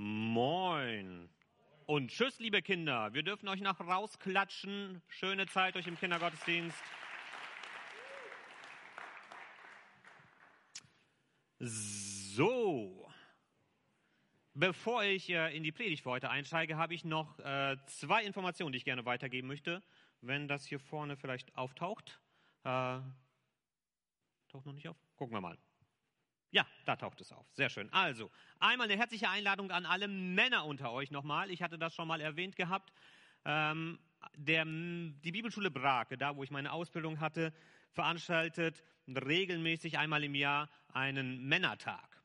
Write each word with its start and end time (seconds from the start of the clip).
Moin. 0.00 1.28
Und 1.86 2.12
tschüss, 2.12 2.38
liebe 2.38 2.62
Kinder. 2.62 3.12
Wir 3.14 3.24
dürfen 3.24 3.48
euch 3.48 3.60
noch 3.60 3.80
rausklatschen. 3.80 5.02
Schöne 5.08 5.48
Zeit 5.48 5.74
euch 5.74 5.88
im 5.88 5.98
Kindergottesdienst. 5.98 6.80
So. 11.58 13.10
Bevor 14.54 15.02
ich 15.02 15.30
äh, 15.30 15.56
in 15.56 15.64
die 15.64 15.72
Predigt 15.72 16.04
für 16.04 16.10
heute 16.10 16.30
einsteige, 16.30 16.76
habe 16.76 16.94
ich 16.94 17.04
noch 17.04 17.36
äh, 17.40 17.76
zwei 17.86 18.22
Informationen, 18.22 18.70
die 18.70 18.78
ich 18.78 18.84
gerne 18.84 19.04
weitergeben 19.04 19.48
möchte. 19.48 19.82
Wenn 20.20 20.46
das 20.46 20.64
hier 20.64 20.78
vorne 20.78 21.16
vielleicht 21.16 21.56
auftaucht. 21.56 22.20
Äh, 22.62 23.00
taucht 24.48 24.64
noch 24.64 24.74
nicht 24.74 24.86
auf? 24.86 24.96
Gucken 25.16 25.34
wir 25.34 25.40
mal. 25.40 25.58
Ja, 26.50 26.66
da 26.86 26.96
taucht 26.96 27.20
es 27.20 27.32
auf. 27.32 27.46
Sehr 27.52 27.68
schön. 27.68 27.92
Also, 27.92 28.30
einmal 28.58 28.86
eine 28.88 28.98
herzliche 28.98 29.28
Einladung 29.28 29.70
an 29.70 29.84
alle 29.84 30.08
Männer 30.08 30.64
unter 30.64 30.92
euch 30.92 31.10
nochmal. 31.10 31.50
Ich 31.50 31.62
hatte 31.62 31.78
das 31.78 31.94
schon 31.94 32.08
mal 32.08 32.20
erwähnt 32.20 32.56
gehabt. 32.56 32.92
Ähm, 33.44 33.98
der, 34.34 34.64
die 34.64 35.32
Bibelschule 35.32 35.70
Brake, 35.70 36.16
da 36.16 36.36
wo 36.36 36.42
ich 36.42 36.50
meine 36.50 36.72
Ausbildung 36.72 37.20
hatte, 37.20 37.52
veranstaltet 37.92 38.82
regelmäßig 39.06 39.98
einmal 39.98 40.24
im 40.24 40.34
Jahr 40.34 40.68
einen 40.92 41.46
Männertag. 41.46 42.22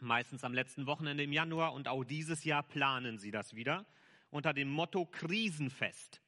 Meistens 0.00 0.44
am 0.44 0.54
letzten 0.54 0.86
Wochenende 0.86 1.24
im 1.24 1.32
Januar 1.32 1.72
und 1.72 1.88
auch 1.88 2.04
dieses 2.04 2.44
Jahr 2.44 2.62
planen 2.62 3.18
sie 3.18 3.30
das 3.30 3.54
wieder 3.54 3.84
unter 4.30 4.52
dem 4.52 4.68
Motto 4.68 5.06
Krisenfest. 5.06 6.20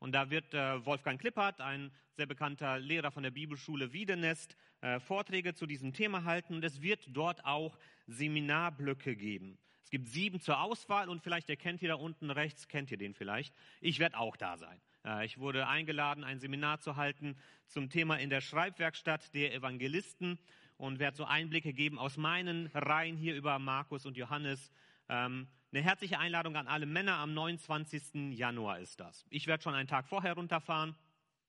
Und 0.00 0.12
da 0.12 0.30
wird 0.30 0.52
äh, 0.54 0.84
Wolfgang 0.84 1.20
Klippert, 1.20 1.60
ein 1.60 1.92
sehr 2.16 2.26
bekannter 2.26 2.78
Lehrer 2.78 3.10
von 3.10 3.22
der 3.22 3.30
Bibelschule 3.30 3.92
Wiedenest, 3.92 4.56
äh, 4.80 4.98
Vorträge 4.98 5.54
zu 5.54 5.66
diesem 5.66 5.92
Thema 5.92 6.24
halten. 6.24 6.54
Und 6.54 6.64
es 6.64 6.82
wird 6.82 7.06
dort 7.08 7.44
auch 7.44 7.78
Seminarblöcke 8.06 9.14
geben. 9.14 9.58
Es 9.84 9.90
gibt 9.90 10.08
sieben 10.08 10.40
zur 10.40 10.60
Auswahl 10.60 11.08
und 11.08 11.22
vielleicht, 11.22 11.48
ihr 11.48 11.56
kennt 11.56 11.82
ihr 11.82 11.88
da 11.88 11.94
unten 11.96 12.30
rechts, 12.30 12.68
kennt 12.68 12.90
ihr 12.90 12.96
den 12.96 13.12
vielleicht. 13.12 13.54
Ich 13.80 13.98
werde 13.98 14.18
auch 14.18 14.36
da 14.36 14.56
sein. 14.56 14.80
Äh, 15.04 15.26
ich 15.26 15.38
wurde 15.38 15.68
eingeladen, 15.68 16.24
ein 16.24 16.40
Seminar 16.40 16.80
zu 16.80 16.96
halten 16.96 17.36
zum 17.66 17.90
Thema 17.90 18.16
in 18.16 18.30
der 18.30 18.40
Schreibwerkstatt 18.40 19.34
der 19.34 19.54
Evangelisten 19.54 20.38
und 20.78 20.98
werde 20.98 21.16
so 21.16 21.24
Einblicke 21.24 21.72
geben 21.74 21.98
aus 21.98 22.16
meinen 22.16 22.68
Reihen 22.68 23.16
hier 23.16 23.34
über 23.34 23.58
Markus 23.58 24.06
und 24.06 24.16
Johannes. 24.16 24.70
Ähm, 25.08 25.46
eine 25.72 25.82
herzliche 25.82 26.18
Einladung 26.18 26.56
an 26.56 26.66
alle 26.66 26.86
Männer. 26.86 27.16
Am 27.18 27.32
29. 27.32 28.36
Januar 28.36 28.80
ist 28.80 28.98
das. 28.98 29.24
Ich 29.30 29.46
werde 29.46 29.62
schon 29.62 29.74
einen 29.74 29.88
Tag 29.88 30.08
vorher 30.08 30.34
runterfahren, 30.34 30.96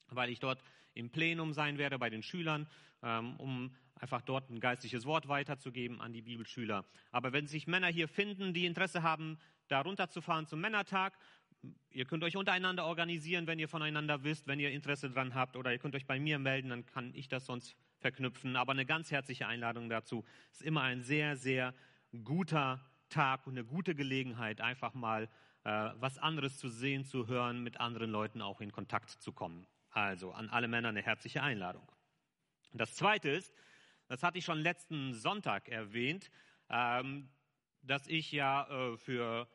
weil 0.10 0.30
ich 0.30 0.40
dort 0.40 0.64
im 0.94 1.10
Plenum 1.10 1.54
sein 1.54 1.78
werde 1.78 1.98
bei 1.98 2.10
den 2.10 2.22
Schülern, 2.22 2.68
ähm, 3.02 3.36
um 3.38 3.76
einfach 3.96 4.22
dort 4.22 4.50
ein 4.50 4.60
geistliches 4.60 5.06
Wort 5.06 5.28
weiterzugeben 5.28 6.02
an 6.02 6.14
die 6.14 6.22
Bibelschüler. 6.22 6.86
Aber 7.12 7.34
wenn 7.34 7.48
sich 7.48 7.68
Männer 7.68 7.88
hier 7.88 8.08
finden, 8.08 8.54
die 8.54 8.66
Interesse 8.66 9.04
haben, 9.04 9.40
da 9.68 9.82
runterzufahren 9.82 10.48
zum 10.48 10.62
Männertag, 10.62 11.18
ihr 11.92 12.06
könnt 12.06 12.24
euch 12.24 12.38
untereinander 12.38 12.86
organisieren, 12.86 13.48
wenn 13.48 13.60
ihr 13.60 13.70
voneinander 13.70 14.24
wisst, 14.24 14.48
wenn 14.48 14.60
ihr 14.60 14.72
Interesse 14.72 15.10
dran 15.10 15.34
habt, 15.34 15.56
oder 15.56 15.72
ihr 15.72 15.80
könnt 15.80 15.96
euch 15.96 16.06
bei 16.06 16.20
mir 16.20 16.40
melden, 16.40 16.70
dann 16.70 16.86
kann 16.86 17.12
ich 17.16 17.28
das 17.28 17.46
sonst 17.46 17.76
verknüpfen. 17.98 18.56
Aber 18.56 18.72
eine 18.72 18.86
ganz 18.86 19.12
herzliche 19.12 19.48
Einladung 19.48 19.90
dazu. 19.90 20.26
ist 20.52 20.62
immer 20.62 20.82
ein 20.82 21.02
sehr, 21.02 21.38
sehr 21.38 21.74
guter 22.24 22.91
Tag 23.12 23.46
und 23.46 23.54
eine 23.54 23.64
gute 23.64 23.94
Gelegenheit, 23.94 24.62
einfach 24.62 24.96
mal 24.96 25.30
äh, 25.64 25.90
was 26.00 26.18
anderes 26.18 26.58
zu 26.58 26.70
sehen, 26.70 27.06
zu 27.06 27.28
hören, 27.28 27.62
mit 27.62 27.80
anderen 27.80 28.10
Leuten 28.10 28.42
auch 28.42 28.62
in 28.62 28.72
Kontakt 28.72 29.12
zu 29.12 29.32
kommen. 29.32 29.68
Also 29.92 30.32
an 30.32 30.50
alle 30.50 30.68
Männer 30.68 30.90
eine 30.90 31.04
herzliche 31.04 31.44
Einladung. 31.44 31.88
Das 32.74 32.96
Zweite 32.96 33.30
ist, 33.30 33.54
das 34.08 34.24
hatte 34.24 34.38
ich 34.38 34.46
schon 34.46 34.60
letzten 34.60 35.14
Sonntag 35.14 35.70
erwähnt, 35.70 36.32
ähm, 36.70 37.30
dass 37.84 38.08
ich 38.08 38.32
ja 38.32 38.68
äh, 38.68 38.98
für 38.98 39.48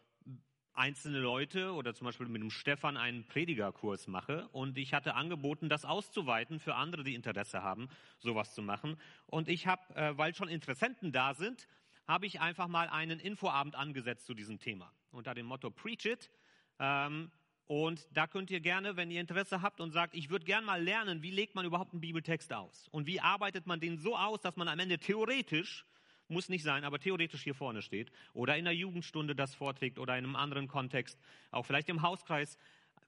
einzelne 0.77 1.19
Leute 1.19 1.73
oder 1.73 1.95
zum 1.95 2.05
Beispiel 2.05 2.29
mit 2.29 2.43
dem 2.43 2.51
Stefan 2.51 2.97
einen 2.97 3.27
Predigerkurs 3.27 4.07
mache 4.07 4.49
und 4.49 4.77
ich 4.77 4.93
hatte 4.93 5.15
angeboten, 5.15 5.69
das 5.69 5.85
auszuweiten 5.85 6.61
für 6.61 6.75
andere, 6.75 7.03
die 7.03 7.15
Interesse 7.15 7.63
haben, 7.63 7.89
sowas 8.19 8.55
zu 8.55 8.63
machen. 8.63 9.01
Und 9.27 9.49
ich 9.49 9.67
habe, 9.67 9.95
äh, 9.95 10.17
weil 10.19 10.35
schon 10.35 10.49
Interessenten 10.49 11.13
da 11.13 11.35
sind, 11.35 11.67
habe 12.07 12.27
ich 12.27 12.41
einfach 12.41 12.69
mal 12.69 12.89
einen 12.89 13.19
Infoabend 13.19 13.75
angesetzt 13.75 14.27
zu 14.27 14.35
diesem 14.35 14.59
Thema 14.59 14.93
unter 15.11 15.35
dem 15.35 15.47
Motto 15.47 15.71
Preach 15.71 16.05
It. 16.05 16.31
Ähm, 16.79 17.31
und 17.67 18.07
da 18.13 18.29
könnt 18.29 18.51
ihr 18.51 18.61
gerne, 18.61 18.97
wenn 18.97 19.11
ihr 19.11 19.21
Interesse 19.21 19.61
habt 19.61 19.81
und 19.81 19.91
sagt, 19.91 20.15
ich 20.15 20.31
würde 20.31 20.45
gern 20.45 20.65
mal 20.65 20.81
lernen, 20.81 21.23
wie 21.23 21.33
legt 21.33 21.57
man 21.57 21.67
überhaupt 21.67 21.93
einen 21.93 22.01
Bibeltext 22.01 22.53
aus? 22.53 22.87
Und 22.93 23.07
wie 23.07 23.21
arbeitet 23.21 23.67
man 23.67 23.81
den 23.81 23.99
so 23.99 24.17
aus, 24.17 24.41
dass 24.41 24.57
man 24.57 24.69
am 24.69 24.79
Ende 24.79 24.99
theoretisch, 24.99 25.85
muss 26.29 26.49
nicht 26.49 26.63
sein, 26.63 26.85
aber 26.85 26.99
theoretisch 26.99 27.43
hier 27.43 27.55
vorne 27.55 27.83
steht 27.83 28.11
oder 28.35 28.57
in 28.57 28.65
der 28.65 28.75
Jugendstunde 28.75 29.35
das 29.35 29.55
vorträgt 29.55 29.99
oder 29.99 30.17
in 30.17 30.25
einem 30.25 30.37
anderen 30.37 30.69
Kontext, 30.69 31.19
auch 31.51 31.65
vielleicht 31.65 31.89
im 31.89 32.03
Hauskreis. 32.03 32.57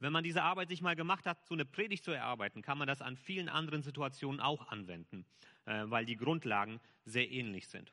Wenn 0.00 0.12
man 0.12 0.22
diese 0.22 0.42
Arbeit 0.42 0.68
sich 0.68 0.82
mal 0.82 0.94
gemacht 0.94 1.26
hat, 1.26 1.44
so 1.44 1.54
eine 1.54 1.64
Predigt 1.64 2.04
zu 2.04 2.12
erarbeiten, 2.12 2.62
kann 2.62 2.78
man 2.78 2.86
das 2.86 3.02
an 3.02 3.16
vielen 3.16 3.48
anderen 3.48 3.82
Situationen 3.82 4.40
auch 4.40 4.68
anwenden, 4.68 5.24
äh, 5.66 5.84
weil 5.86 6.04
die 6.04 6.16
Grundlagen 6.16 6.80
sehr 7.04 7.30
ähnlich 7.30 7.66
sind. 7.68 7.92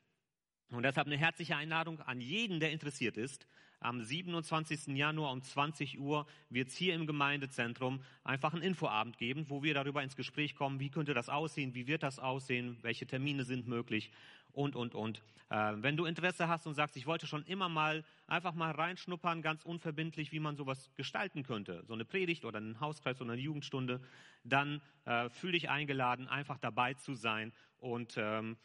Und 0.70 0.82
deshalb 0.82 1.06
eine 1.06 1.16
herzliche 1.16 1.56
Einladung 1.56 2.00
an 2.00 2.20
jeden, 2.20 2.60
der 2.60 2.72
interessiert 2.72 3.16
ist. 3.16 3.46
Am 3.78 4.02
27. 4.02 4.96
Januar 4.96 5.32
um 5.32 5.42
20 5.42 6.00
Uhr 6.00 6.26
wird 6.48 6.68
es 6.68 6.76
hier 6.76 6.94
im 6.94 7.06
Gemeindezentrum 7.06 8.02
einfach 8.24 8.52
einen 8.52 8.62
Infoabend 8.62 9.18
geben, 9.18 9.48
wo 9.48 9.62
wir 9.62 9.74
darüber 9.74 10.02
ins 10.02 10.16
Gespräch 10.16 10.56
kommen, 10.56 10.80
wie 10.80 10.90
könnte 10.90 11.14
das 11.14 11.28
aussehen, 11.28 11.74
wie 11.74 11.86
wird 11.86 12.02
das 12.02 12.18
aussehen, 12.18 12.78
welche 12.82 13.06
Termine 13.06 13.44
sind 13.44 13.68
möglich 13.68 14.10
und, 14.52 14.74
und, 14.74 14.94
und. 14.94 15.22
Äh, 15.50 15.74
wenn 15.76 15.96
du 15.96 16.06
Interesse 16.06 16.48
hast 16.48 16.66
und 16.66 16.74
sagst, 16.74 16.96
ich 16.96 17.06
wollte 17.06 17.26
schon 17.26 17.44
immer 17.44 17.68
mal 17.68 18.02
einfach 18.26 18.54
mal 18.54 18.72
reinschnuppern, 18.72 19.42
ganz 19.42 19.64
unverbindlich, 19.64 20.32
wie 20.32 20.40
man 20.40 20.56
sowas 20.56 20.90
gestalten 20.96 21.42
könnte, 21.42 21.84
so 21.86 21.92
eine 21.92 22.04
Predigt 22.04 22.44
oder 22.44 22.58
einen 22.58 22.80
Hauskreis 22.80 23.20
oder 23.20 23.34
eine 23.34 23.42
Jugendstunde, 23.42 24.00
dann 24.42 24.80
äh, 25.04 25.28
fühl 25.28 25.52
dich 25.52 25.68
eingeladen, 25.68 26.26
einfach 26.26 26.58
dabei 26.58 26.94
zu 26.94 27.14
sein 27.14 27.52
und 27.78 28.14
ähm, 28.16 28.56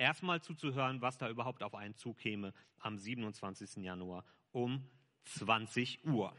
erstmal 0.00 0.40
zuzuhören, 0.40 1.02
was 1.02 1.18
da 1.18 1.28
überhaupt 1.28 1.62
auf 1.62 1.74
einen 1.74 1.94
zukäme 1.94 2.52
am 2.78 2.98
27. 2.98 3.84
Januar 3.84 4.24
um 4.50 4.88
20 5.24 6.04
Uhr. 6.06 6.34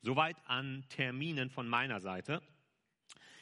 Soweit 0.00 0.36
an 0.46 0.84
Terminen 0.88 1.50
von 1.50 1.68
meiner 1.68 2.00
Seite. 2.00 2.40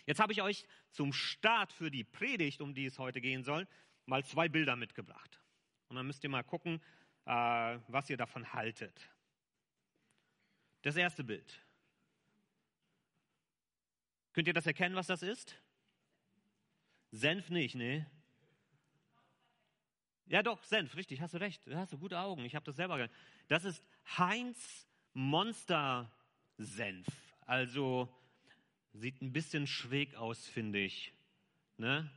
Jetzt 0.07 0.19
habe 0.19 0.33
ich 0.33 0.43
euch 0.43 0.65
zum 0.91 1.13
Start 1.13 1.73
für 1.73 1.91
die 1.91 2.05
Predigt, 2.05 2.61
um 2.61 2.75
die 2.75 2.87
es 2.87 2.99
heute 2.99 3.21
gehen 3.21 3.45
soll, 3.45 3.69
mal 4.07 4.25
zwei 4.25 4.49
Bilder 4.49 4.77
mitgebracht. 4.77 5.41
Und 5.89 5.97
dann 5.97 6.07
müsst 6.07 6.25
ihr 6.25 6.31
mal 6.31 6.43
gucken, 6.43 6.81
äh, 7.27 7.79
was 7.89 8.09
ihr 8.09 8.17
davon 8.17 8.53
haltet. 8.53 9.11
Das 10.83 10.97
erste 10.97 11.23
Bild. 11.23 11.61
Könnt 14.33 14.49
ihr 14.49 14.55
das 14.55 14.67
erkennen, 14.67 14.97
was 14.97 15.07
das 15.07 15.23
ist? 15.23 15.55
Senf 17.11 17.51
nicht, 17.51 17.75
ne? 17.75 18.11
Ja, 20.31 20.45
doch, 20.45 20.63
Senf, 20.63 20.95
richtig, 20.95 21.21
hast 21.21 21.35
du 21.35 21.39
recht. 21.39 21.61
Hast 21.75 21.93
du 21.93 21.99
gute 21.99 22.21
Augen. 22.21 22.45
Ich 22.45 22.55
habe 22.55 22.65
das 22.65 22.77
selber 22.77 22.95
gehört. 22.95 23.11
Das 23.49 23.65
ist 23.65 23.83
Heinz 24.17 24.87
Monster 25.13 26.09
Senf. 26.57 27.09
Also 27.47 28.09
sieht 28.93 29.21
ein 29.23 29.33
bisschen 29.33 29.67
schräg 29.67 30.15
aus, 30.15 30.47
finde 30.47 30.79
ich. 30.79 31.13
Ne? 31.79 32.09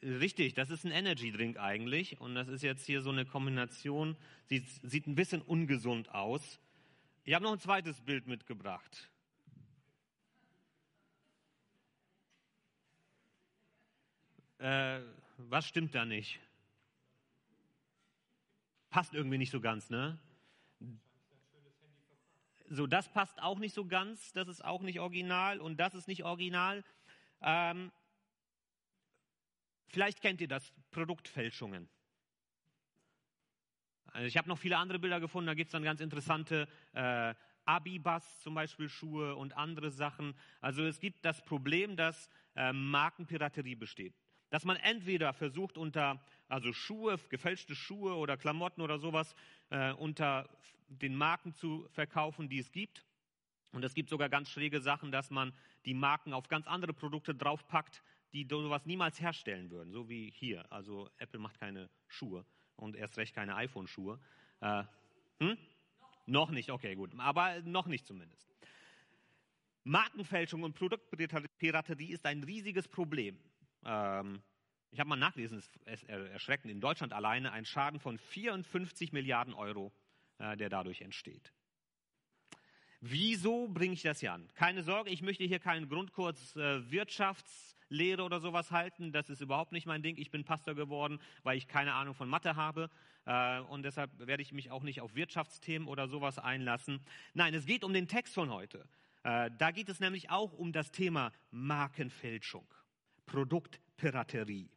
Richtig, 0.00 0.54
das 0.54 0.70
ist 0.70 0.86
ein 0.86 0.92
Energy 0.92 1.30
Drink 1.30 1.58
eigentlich. 1.58 2.18
Und 2.22 2.34
das 2.34 2.48
ist 2.48 2.62
jetzt 2.62 2.86
hier 2.86 3.02
so 3.02 3.10
eine 3.10 3.26
Kombination. 3.26 4.16
Sieht, 4.46 4.66
sieht 4.82 5.06
ein 5.06 5.14
bisschen 5.14 5.42
ungesund 5.42 6.08
aus. 6.14 6.58
Ich 7.24 7.34
habe 7.34 7.44
noch 7.44 7.52
ein 7.52 7.60
zweites 7.60 8.00
Bild 8.00 8.26
mitgebracht. 8.26 9.10
Äh, 14.56 15.00
was 15.36 15.68
stimmt 15.68 15.94
da 15.94 16.06
nicht? 16.06 16.40
Passt 18.92 19.14
irgendwie 19.14 19.38
nicht 19.38 19.50
so 19.50 19.60
ganz, 19.60 19.90
ne? 19.90 20.18
So, 22.68 22.86
das 22.86 23.10
passt 23.10 23.42
auch 23.42 23.58
nicht 23.58 23.74
so 23.74 23.86
ganz, 23.86 24.32
das 24.32 24.48
ist 24.48 24.64
auch 24.64 24.82
nicht 24.82 25.00
original 25.00 25.60
und 25.60 25.80
das 25.80 25.94
ist 25.94 26.08
nicht 26.08 26.24
original. 26.24 26.84
Ähm, 27.40 27.90
vielleicht 29.88 30.20
kennt 30.20 30.40
ihr 30.40 30.48
das, 30.48 30.72
Produktfälschungen. 30.90 31.88
Also 34.06 34.26
ich 34.26 34.36
habe 34.36 34.48
noch 34.48 34.58
viele 34.58 34.76
andere 34.76 34.98
Bilder 34.98 35.20
gefunden, 35.20 35.46
da 35.46 35.54
gibt 35.54 35.68
es 35.68 35.72
dann 35.72 35.82
ganz 35.82 36.00
interessante 36.00 36.68
äh, 36.92 37.34
Abibas 37.64 38.40
zum 38.40 38.54
Beispiel 38.54 38.90
Schuhe 38.90 39.36
und 39.36 39.56
andere 39.56 39.90
Sachen. 39.90 40.34
Also 40.60 40.84
es 40.84 41.00
gibt 41.00 41.24
das 41.24 41.42
Problem, 41.42 41.96
dass 41.96 42.28
äh, 42.54 42.72
Markenpiraterie 42.74 43.74
besteht 43.74 44.14
dass 44.52 44.66
man 44.66 44.76
entweder 44.76 45.32
versucht 45.32 45.78
unter, 45.78 46.22
also 46.52 46.72
Schuhe, 46.72 47.18
gefälschte 47.30 47.74
Schuhe 47.74 48.14
oder 48.14 48.36
Klamotten 48.36 48.82
oder 48.82 48.98
sowas, 48.98 49.34
äh, 49.70 49.92
unter 49.92 50.48
den 50.88 51.14
Marken 51.14 51.54
zu 51.54 51.88
verkaufen, 51.92 52.48
die 52.48 52.58
es 52.58 52.70
gibt. 52.70 53.06
Und 53.72 53.82
es 53.84 53.94
gibt 53.94 54.10
sogar 54.10 54.28
ganz 54.28 54.50
schräge 54.50 54.82
Sachen, 54.82 55.10
dass 55.10 55.30
man 55.30 55.54
die 55.86 55.94
Marken 55.94 56.34
auf 56.34 56.48
ganz 56.48 56.66
andere 56.66 56.92
Produkte 56.92 57.34
draufpackt, 57.34 58.02
die 58.34 58.46
sowas 58.48 58.84
niemals 58.84 59.18
herstellen 59.18 59.70
würden, 59.70 59.92
so 59.92 60.10
wie 60.10 60.30
hier. 60.30 60.70
Also 60.70 61.08
Apple 61.16 61.40
macht 61.40 61.58
keine 61.58 61.88
Schuhe 62.06 62.44
und 62.76 62.96
erst 62.96 63.16
recht 63.16 63.34
keine 63.34 63.56
iPhone-Schuhe. 63.56 64.20
Äh, 64.60 64.84
hm? 65.40 65.56
Noch 66.26 66.50
nicht, 66.50 66.70
okay, 66.70 66.94
gut. 66.94 67.12
Aber 67.18 67.62
noch 67.62 67.86
nicht 67.86 68.06
zumindest. 68.06 68.54
Markenfälschung 69.84 70.62
und 70.62 70.74
Produktpiraterie 70.74 72.12
ist 72.12 72.26
ein 72.26 72.44
riesiges 72.44 72.86
Problem. 72.86 73.38
Ähm, 73.84 74.42
ich 74.92 75.00
habe 75.00 75.08
mal 75.08 75.16
nachgelesen, 75.16 75.58
es 75.58 75.70
ist 75.86 76.08
erschreckend. 76.08 76.70
In 76.70 76.80
Deutschland 76.80 77.14
alleine 77.14 77.52
ein 77.52 77.64
Schaden 77.64 77.98
von 77.98 78.18
54 78.18 79.12
Milliarden 79.12 79.54
Euro, 79.54 79.90
äh, 80.38 80.54
der 80.56 80.68
dadurch 80.68 81.00
entsteht. 81.00 81.50
Wieso 83.00 83.68
bringe 83.68 83.94
ich 83.94 84.02
das 84.02 84.20
hier 84.20 84.34
an? 84.34 84.48
Keine 84.54 84.82
Sorge, 84.82 85.10
ich 85.10 85.22
möchte 85.22 85.44
hier 85.44 85.60
keinen 85.60 85.88
Grundkurs 85.88 86.54
äh, 86.56 86.90
Wirtschaftslehre 86.90 88.22
oder 88.22 88.38
sowas 88.38 88.70
halten. 88.70 89.12
Das 89.12 89.30
ist 89.30 89.40
überhaupt 89.40 89.72
nicht 89.72 89.86
mein 89.86 90.02
Ding. 90.02 90.18
Ich 90.18 90.30
bin 90.30 90.44
Pastor 90.44 90.74
geworden, 90.74 91.18
weil 91.42 91.56
ich 91.56 91.68
keine 91.68 91.94
Ahnung 91.94 92.14
von 92.14 92.28
Mathe 92.28 92.54
habe. 92.54 92.90
Äh, 93.24 93.60
und 93.60 93.84
deshalb 93.84 94.10
werde 94.18 94.42
ich 94.42 94.52
mich 94.52 94.70
auch 94.70 94.82
nicht 94.82 95.00
auf 95.00 95.14
Wirtschaftsthemen 95.14 95.88
oder 95.88 96.06
sowas 96.06 96.38
einlassen. 96.38 97.00
Nein, 97.32 97.54
es 97.54 97.64
geht 97.64 97.82
um 97.82 97.94
den 97.94 98.08
Text 98.08 98.34
von 98.34 98.50
heute. 98.50 98.86
Da 99.24 99.70
geht 99.70 99.88
es 99.88 100.00
nämlich 100.00 100.30
auch 100.30 100.52
um 100.52 100.72
das 100.72 100.90
Thema 100.90 101.30
Markenfälschung, 101.52 102.66
Produktpiraterie. 103.24 104.68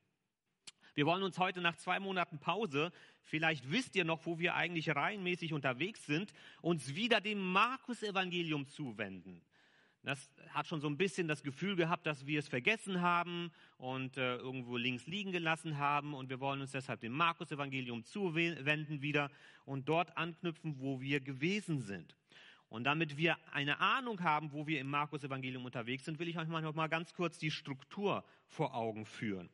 Wir 0.96 1.06
wollen 1.06 1.24
uns 1.24 1.38
heute 1.38 1.60
nach 1.60 1.76
zwei 1.76 2.00
Monaten 2.00 2.40
Pause, 2.40 2.92
vielleicht 3.22 3.70
wisst 3.70 3.98
ihr 3.98 4.06
noch, 4.06 4.26
wo 4.26 4.40
wir 4.40 4.56
eigentlich 4.56 4.90
reihenmäßig 4.90 5.52
unterwegs 5.52 6.06
sind, 6.06 6.32
uns 6.62 6.96
wieder 6.96 7.20
dem 7.20 7.40
Markus-Evangelium 7.52 8.66
zuwenden. 8.70 9.42
Das 10.04 10.30
hat 10.52 10.68
schon 10.68 10.80
so 10.80 10.88
ein 10.88 10.96
bisschen 10.96 11.28
das 11.28 11.44
Gefühl 11.44 11.76
gehabt, 11.76 12.06
dass 12.06 12.26
wir 12.28 12.40
es 12.40 12.48
vergessen 12.48 13.02
haben 13.02 13.52
und 13.78 14.16
äh, 14.16 14.38
irgendwo 14.38 14.78
links 14.78 15.06
liegen 15.06 15.34
gelassen 15.34 15.80
haben. 15.80 16.14
Und 16.14 16.30
wir 16.30 16.40
wollen 16.40 16.62
uns 16.62 16.72
deshalb 16.72 17.02
dem 17.02 17.12
Markus-Evangelium 17.12 18.06
zuwenden 18.06 19.02
wieder 19.02 19.30
und 19.66 19.90
dort 19.90 20.16
anknüpfen, 20.16 20.80
wo 20.80 21.02
wir 21.02 21.20
gewesen 21.20 21.82
sind. 21.82 22.16
Und 22.70 22.86
damit 22.86 23.18
wir 23.18 23.36
eine 23.52 23.80
Ahnung 23.80 24.22
haben, 24.22 24.54
wo 24.54 24.66
wir 24.66 24.80
im 24.80 24.90
Markus-Evangelium 24.90 25.66
unterwegs 25.66 26.06
sind, 26.06 26.20
will 26.20 26.30
ich 26.30 26.38
euch 26.38 26.48
mal 26.48 26.62
noch 26.62 26.76
mal 26.76 26.88
ganz 26.88 27.14
kurz 27.14 27.38
die 27.38 27.52
Struktur 27.52 28.24
vor 28.48 28.76
Augen 28.76 29.06
führen. 29.06 29.50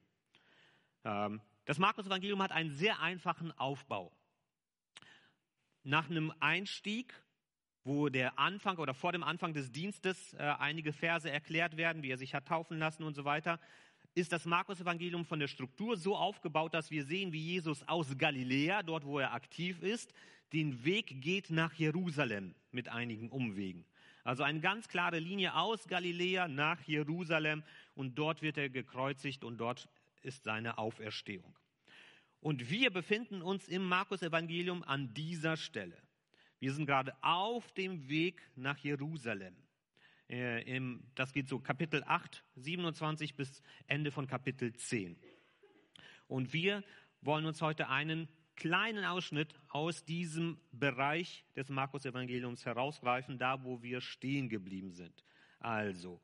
Ähm, 1.04 1.42
das 1.66 1.78
Markus-Evangelium 1.78 2.42
hat 2.42 2.52
einen 2.52 2.72
sehr 2.72 3.00
einfachen 3.00 3.52
Aufbau. 3.58 4.12
Nach 5.84 6.10
einem 6.10 6.34
Einstieg, 6.40 7.14
wo 7.84 8.10
der 8.10 8.38
Anfang 8.38 8.78
oder 8.78 8.94
vor 8.94 9.12
dem 9.12 9.24
Anfang 9.24 9.54
des 9.54 9.72
Dienstes 9.72 10.34
äh, 10.34 10.40
einige 10.60 10.94
Verse 10.94 11.30
erklärt 11.30 11.78
werden, 11.78 12.04
wie 12.04 12.12
er 12.12 12.18
sich 12.18 12.34
hat 12.34 12.48
taufen 12.48 12.78
lassen 12.78 13.04
und 13.04 13.16
so 13.16 13.26
weiter, 13.26 13.60
ist 14.14 14.32
das 14.32 14.46
Markus-Evangelium 14.46 15.26
von 15.26 15.40
der 15.40 15.48
Struktur 15.48 15.98
so 15.98 16.16
aufgebaut, 16.18 16.74
dass 16.74 16.92
wir 16.92 17.06
sehen, 17.06 17.32
wie 17.32 17.40
Jesus 17.40 17.88
aus 17.88 18.18
Galiläa, 18.18 18.84
dort 18.84 19.06
wo 19.06 19.20
er 19.20 19.34
aktiv 19.34 19.82
ist, 19.82 20.14
den 20.54 20.84
Weg 20.84 21.22
geht 21.22 21.50
nach 21.50 21.74
Jerusalem 21.74 22.54
mit 22.72 22.90
einigen 22.90 23.30
Umwegen. 23.30 23.86
Also 24.24 24.44
eine 24.44 24.60
ganz 24.60 24.88
klare 24.88 25.20
Linie 25.20 25.56
aus 25.56 25.88
Galiläa 25.88 26.48
nach 26.48 26.82
Jerusalem 26.84 27.64
und 27.96 28.16
dort 28.16 28.42
wird 28.42 28.58
er 28.58 28.70
gekreuzigt 28.70 29.44
und 29.44 29.58
dort 29.58 29.88
ist 30.22 30.44
seine 30.44 30.78
Auferstehung. 30.78 31.56
Und 32.40 32.70
wir 32.70 32.90
befinden 32.90 33.42
uns 33.42 33.68
im 33.68 33.88
Markus-Evangelium 33.88 34.84
an 34.84 35.14
dieser 35.14 35.58
Stelle. 35.58 35.98
Wir 36.60 36.74
sind 36.74 36.86
gerade 36.86 37.16
auf 37.22 37.72
dem 37.74 38.10
Weg 38.10 38.42
nach 38.56 38.78
Jerusalem. 38.80 39.56
Äh, 40.28 40.82
das 41.16 41.34
geht 41.34 41.48
so 41.48 41.60
Kapitel 41.60 42.04
8, 42.06 42.44
27 42.56 43.36
bis 43.36 43.62
Ende 43.88 44.12
von 44.12 44.28
Kapitel 44.28 44.74
10. 44.74 45.18
Und 46.28 46.54
wir 46.54 46.84
wollen 47.22 47.46
uns 47.46 47.62
heute 47.62 47.90
einen 47.90 48.28
kleinen 48.56 49.06
Ausschnitt 49.06 49.54
aus 49.70 50.06
diesem 50.06 50.60
Bereich 50.72 51.46
des 51.56 51.70
Markus-Evangeliums 51.70 52.66
herausgreifen, 52.66 53.38
da 53.38 53.64
wo 53.64 53.82
wir 53.82 54.02
stehen 54.02 54.50
geblieben 54.50 54.92
sind. 54.92 55.26
Also, 55.60 56.22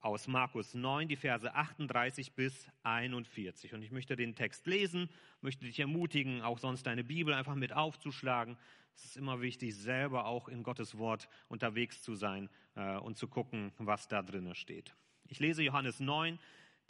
aus 0.00 0.26
Markus 0.28 0.74
9, 0.74 1.08
die 1.08 1.16
Verse 1.16 1.54
38 1.54 2.32
bis 2.32 2.66
41. 2.82 3.74
Und 3.74 3.82
ich 3.82 3.90
möchte 3.90 4.16
den 4.16 4.34
Text 4.34 4.66
lesen, 4.66 5.10
möchte 5.40 5.66
dich 5.66 5.78
ermutigen, 5.78 6.42
auch 6.42 6.58
sonst 6.58 6.86
deine 6.86 7.04
Bibel 7.04 7.34
einfach 7.34 7.54
mit 7.54 7.72
aufzuschlagen. 7.72 8.56
Es 8.94 9.04
ist 9.04 9.16
immer 9.16 9.40
wichtig, 9.40 9.74
selber 9.76 10.26
auch 10.26 10.48
in 10.48 10.62
Gottes 10.62 10.98
Wort 10.98 11.28
unterwegs 11.48 12.02
zu 12.02 12.14
sein 12.14 12.48
äh, 12.74 12.96
und 12.96 13.16
zu 13.18 13.28
gucken, 13.28 13.72
was 13.78 14.08
da 14.08 14.22
drinnen 14.22 14.54
steht. 14.54 14.94
Ich 15.28 15.38
lese 15.38 15.62
Johannes 15.62 16.00
9, 16.00 16.38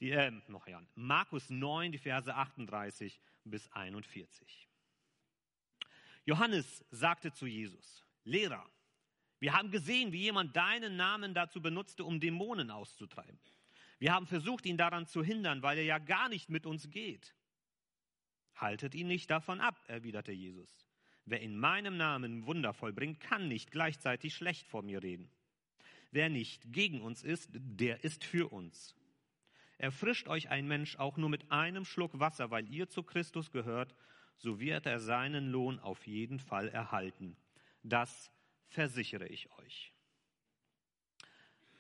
die, 0.01 0.11
äh, 0.11 0.33
noch 0.49 0.67
ja, 0.67 0.83
Markus 0.95 1.51
9, 1.51 1.93
die 1.93 1.99
Verse 1.99 2.35
38 2.35 3.21
bis 3.45 3.71
41. 3.73 4.69
Johannes 6.25 6.85
sagte 6.91 7.33
zu 7.33 7.47
Jesus, 7.47 8.05
Lehrer, 8.25 8.65
wir 9.41 9.55
haben 9.55 9.71
gesehen, 9.71 10.13
wie 10.13 10.21
jemand 10.21 10.55
deinen 10.55 10.97
Namen 10.97 11.35
dazu 11.35 11.61
benutzte, 11.61 12.05
um 12.05 12.21
Dämonen 12.21 12.71
auszutreiben. 12.71 13.39
Wir 13.99 14.13
haben 14.13 14.27
versucht, 14.27 14.67
ihn 14.67 14.77
daran 14.77 15.07
zu 15.07 15.25
hindern, 15.25 15.63
weil 15.63 15.79
er 15.79 15.85
ja 15.85 15.99
gar 15.99 16.29
nicht 16.29 16.51
mit 16.51 16.67
uns 16.67 16.91
geht. 16.91 17.35
Haltet 18.55 18.95
ihn 18.95 19.09
nicht 19.09 19.31
davon 19.31 19.61
ab, 19.61 19.83
erwiderte 19.89 20.33
Jesus. 20.33 20.87
Wer 21.25 21.41
in 21.41 21.59
meinem 21.59 21.97
Namen 21.97 22.47
Wunder 22.47 22.73
vollbringt, 22.75 23.21
kann 23.21 23.49
nicht 23.49 23.71
gleichzeitig 23.71 24.35
schlecht 24.35 24.67
vor 24.67 24.83
mir 24.83 25.03
reden. 25.03 25.31
Wer 26.11 26.29
nicht 26.29 26.73
gegen 26.73 27.01
uns 27.01 27.23
ist, 27.23 27.51
der 27.53 28.05
ist 28.05 28.25
für 28.25 28.53
uns. 28.53 28.95
Erfrischt 29.79 30.29
euch 30.29 30.51
ein 30.51 30.67
Mensch 30.67 30.97
auch 30.97 31.17
nur 31.17 31.31
mit 31.31 31.51
einem 31.51 31.87
Schluck 31.87 32.19
Wasser, 32.19 32.51
weil 32.51 32.69
ihr 32.69 32.89
zu 32.89 33.03
Christus 33.03 33.51
gehört, 33.51 33.95
so 34.37 34.61
wird 34.61 34.87
er 34.87 35.01
seinen 35.01 35.51
Lohn 35.51 35.79
auf 35.79 36.07
jeden 36.07 36.39
Fall 36.39 36.69
erhalten. 36.69 37.37
Das 37.83 38.31
versichere 38.71 39.27
ich 39.27 39.51
euch. 39.59 39.93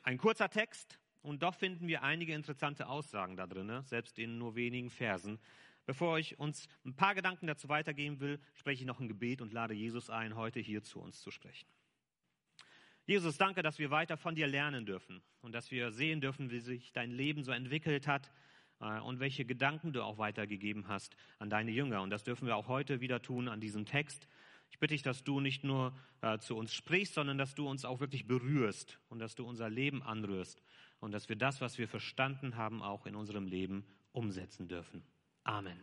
Ein 0.02 0.18
kurzer 0.18 0.50
Text 0.50 0.98
und 1.22 1.42
doch 1.42 1.54
finden 1.54 1.86
wir 1.88 2.02
einige 2.02 2.34
interessante 2.34 2.88
Aussagen 2.88 3.36
da 3.36 3.46
drin, 3.46 3.82
selbst 3.84 4.18
in 4.18 4.38
nur 4.38 4.54
wenigen 4.54 4.90
Versen. 4.90 5.38
Bevor 5.86 6.18
ich 6.18 6.38
uns 6.38 6.68
ein 6.84 6.94
paar 6.94 7.14
Gedanken 7.14 7.46
dazu 7.46 7.68
weitergeben 7.68 8.20
will, 8.20 8.40
spreche 8.54 8.82
ich 8.82 8.86
noch 8.86 9.00
ein 9.00 9.08
Gebet 9.08 9.40
und 9.40 9.52
lade 9.52 9.74
Jesus 9.74 10.10
ein, 10.10 10.36
heute 10.36 10.60
hier 10.60 10.82
zu 10.82 11.00
uns 11.00 11.20
zu 11.20 11.30
sprechen. 11.30 11.68
Jesus, 13.06 13.38
danke, 13.38 13.62
dass 13.62 13.78
wir 13.78 13.90
weiter 13.90 14.16
von 14.16 14.34
dir 14.34 14.46
lernen 14.46 14.86
dürfen 14.86 15.20
und 15.40 15.52
dass 15.52 15.70
wir 15.70 15.90
sehen 15.90 16.20
dürfen, 16.20 16.50
wie 16.50 16.60
sich 16.60 16.92
dein 16.92 17.10
Leben 17.10 17.42
so 17.42 17.50
entwickelt 17.50 18.06
hat 18.06 18.30
äh, 18.80 19.00
und 19.00 19.20
welche 19.20 19.44
Gedanken 19.44 19.92
du 19.92 20.02
auch 20.02 20.18
weitergegeben 20.18 20.86
hast 20.86 21.16
an 21.38 21.50
deine 21.50 21.70
Jünger. 21.70 22.02
Und 22.02 22.10
das 22.10 22.22
dürfen 22.22 22.46
wir 22.46 22.56
auch 22.56 22.68
heute 22.68 23.00
wieder 23.00 23.20
tun 23.20 23.48
an 23.48 23.60
diesem 23.60 23.84
Text. 23.84 24.28
Ich 24.70 24.78
bitte 24.78 24.94
dich, 24.94 25.02
dass 25.02 25.24
du 25.24 25.40
nicht 25.40 25.64
nur 25.64 25.94
äh, 26.22 26.38
zu 26.38 26.56
uns 26.56 26.72
sprichst, 26.72 27.14
sondern 27.14 27.38
dass 27.38 27.54
du 27.54 27.68
uns 27.68 27.84
auch 27.84 28.00
wirklich 28.00 28.26
berührst 28.26 28.98
und 29.08 29.18
dass 29.18 29.34
du 29.34 29.46
unser 29.46 29.68
Leben 29.68 30.02
anrührst 30.02 30.62
und 31.00 31.12
dass 31.12 31.28
wir 31.28 31.36
das, 31.36 31.60
was 31.60 31.78
wir 31.78 31.88
verstanden 31.88 32.56
haben, 32.56 32.82
auch 32.82 33.06
in 33.06 33.14
unserem 33.14 33.46
Leben 33.46 33.84
umsetzen 34.12 34.68
dürfen. 34.68 35.02
Amen. 35.44 35.82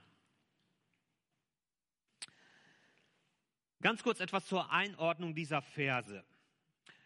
Ganz 3.81 4.01
kurz 4.01 4.19
etwas 4.19 4.47
zur 4.47 4.71
Einordnung 4.71 5.35
dieser 5.35 5.61
Verse. 5.61 6.23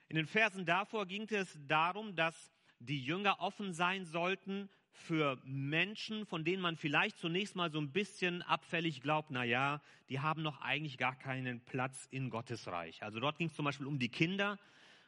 In 0.07 0.15
den 0.15 0.27
Versen 0.27 0.65
davor 0.65 1.05
ging 1.05 1.27
es 1.29 1.57
darum, 1.67 2.15
dass 2.15 2.51
die 2.79 3.03
Jünger 3.03 3.39
offen 3.39 3.73
sein 3.73 4.05
sollten 4.05 4.69
für 4.91 5.39
Menschen, 5.43 6.25
von 6.25 6.43
denen 6.43 6.61
man 6.61 6.77
vielleicht 6.77 7.17
zunächst 7.17 7.55
mal 7.55 7.71
so 7.71 7.79
ein 7.79 7.91
bisschen 7.91 8.41
abfällig 8.41 9.01
glaubt, 9.01 9.31
na 9.31 9.43
ja, 9.43 9.81
die 10.09 10.19
haben 10.19 10.41
noch 10.41 10.61
eigentlich 10.61 10.97
gar 10.97 11.15
keinen 11.15 11.61
Platz 11.61 12.07
in 12.11 12.29
Gottes 12.29 12.67
Reich. 12.67 13.01
Also 13.03 13.19
dort 13.19 13.37
ging 13.37 13.47
es 13.47 13.55
zum 13.55 13.65
Beispiel 13.65 13.87
um 13.87 13.99
die 13.99 14.09
Kinder. 14.09 14.59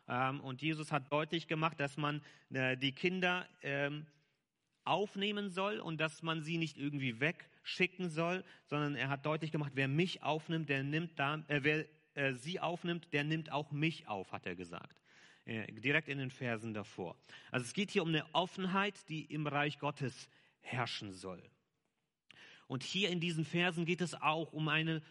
Ähm, 0.08 0.40
und 0.42 0.62
Jesus 0.62 0.92
hat 0.92 1.12
deutlich 1.12 1.48
gemacht, 1.48 1.80
dass 1.80 1.98
man 1.98 2.22
äh, 2.52 2.78
die 2.78 2.94
Kinder 2.94 3.48
ähm, 3.62 4.06
aufnehmen 4.86 5.50
soll 5.50 5.80
und 5.80 6.00
dass 6.00 6.24
man 6.24 6.42
sie 6.42 6.58
nicht 6.58 6.78
irgendwie 6.78 7.20
wegschicken 7.20 8.10
soll, 8.10 8.44
sondern 8.66 8.96
er 8.96 9.10
hat 9.10 9.26
deutlich 9.26 9.52
gemacht, 9.52 9.72
wer 9.76 9.88
mich 9.88 10.24
aufnimmt, 10.24 10.70
der 10.70 10.84
nimmt 10.84 11.18
da, 11.20 11.44
äh, 11.48 11.60
wer 11.64 11.86
äh, 12.16 12.34
sie 12.34 12.60
aufnimmt, 12.60 13.14
der 13.14 13.24
nimmt 13.24 13.52
auch 13.52 13.72
mich 13.72 14.08
auf, 14.08 14.32
hat 14.32 14.46
er 14.46 14.56
gesagt. 14.56 15.03
Äh, 15.46 15.72
direkt 15.74 16.08
in 16.08 16.20
den 16.20 16.32
Versen 16.32 16.74
davor. 16.74 17.18
Also 17.52 17.66
es 17.66 17.74
geht 17.74 17.92
hier 17.92 18.04
um 18.04 18.10
eine 18.10 18.26
Offenheit, 18.34 19.10
die 19.10 19.26
im 19.26 19.46
Reich 19.46 19.78
Gottes 19.78 20.30
herrschen 20.62 21.12
soll. 21.12 21.44
Und 22.68 22.84
hier 22.84 23.10
in 23.10 23.20
diesen 23.20 23.44
Versen 23.44 23.86
geht 23.86 24.00
es 24.00 24.14
auch 24.16 24.54
um 24.54 24.70
eine 24.70 25.02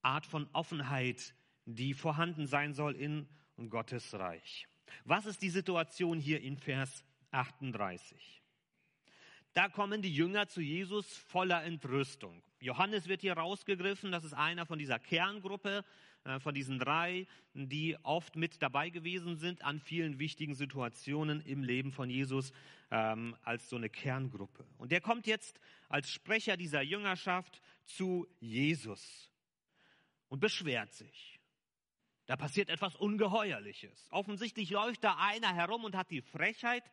Art 0.00 0.24
von 0.24 0.48
Offenheit, 0.54 1.34
die 1.66 1.92
vorhanden 1.92 2.46
sein 2.46 2.72
soll 2.72 2.96
in 2.96 3.28
Gottes 3.68 4.14
Reich. 4.14 4.66
Was 5.04 5.26
ist 5.26 5.42
die 5.42 5.50
Situation 5.50 6.18
hier 6.18 6.40
in 6.40 6.56
Vers 6.56 7.04
38? 7.30 8.42
Da 9.52 9.68
kommen 9.68 10.00
die 10.00 10.14
Jünger 10.14 10.48
zu 10.48 10.62
Jesus 10.62 11.16
voller 11.18 11.62
Entrüstung. 11.64 12.42
Johannes 12.60 13.08
wird 13.08 13.20
hier 13.20 13.34
rausgegriffen, 13.34 14.10
das 14.10 14.24
ist 14.24 14.32
einer 14.32 14.64
von 14.64 14.78
dieser 14.78 14.98
Kerngruppe, 14.98 15.84
von 16.40 16.54
diesen 16.54 16.78
drei, 16.78 17.26
die 17.54 17.96
oft 18.02 18.36
mit 18.36 18.62
dabei 18.62 18.90
gewesen 18.90 19.36
sind 19.36 19.64
an 19.64 19.80
vielen 19.80 20.18
wichtigen 20.18 20.54
Situationen 20.54 21.40
im 21.40 21.64
Leben 21.64 21.90
von 21.90 22.08
Jesus 22.08 22.52
ähm, 22.90 23.36
als 23.42 23.68
so 23.68 23.76
eine 23.76 23.90
Kerngruppe. 23.90 24.64
Und 24.78 24.92
der 24.92 25.00
kommt 25.00 25.26
jetzt 25.26 25.60
als 25.88 26.10
Sprecher 26.10 26.56
dieser 26.56 26.82
Jüngerschaft 26.82 27.60
zu 27.84 28.26
Jesus. 28.40 29.30
und 30.28 30.40
beschwert 30.40 30.94
sich. 30.94 31.40
Da 32.24 32.36
passiert 32.36 32.70
etwas 32.70 32.96
Ungeheuerliches. 32.96 34.08
Offensichtlich 34.10 34.70
läuft 34.70 35.04
da 35.04 35.16
einer 35.18 35.52
herum 35.52 35.84
und 35.84 35.94
hat 35.94 36.10
die 36.10 36.22
Frechheit, 36.22 36.84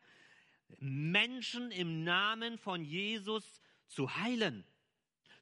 Menschen 0.78 1.70
im 1.70 2.04
Namen 2.04 2.58
von 2.58 2.84
Jesus 2.84 3.62
zu 3.86 4.14
heilen, 4.16 4.64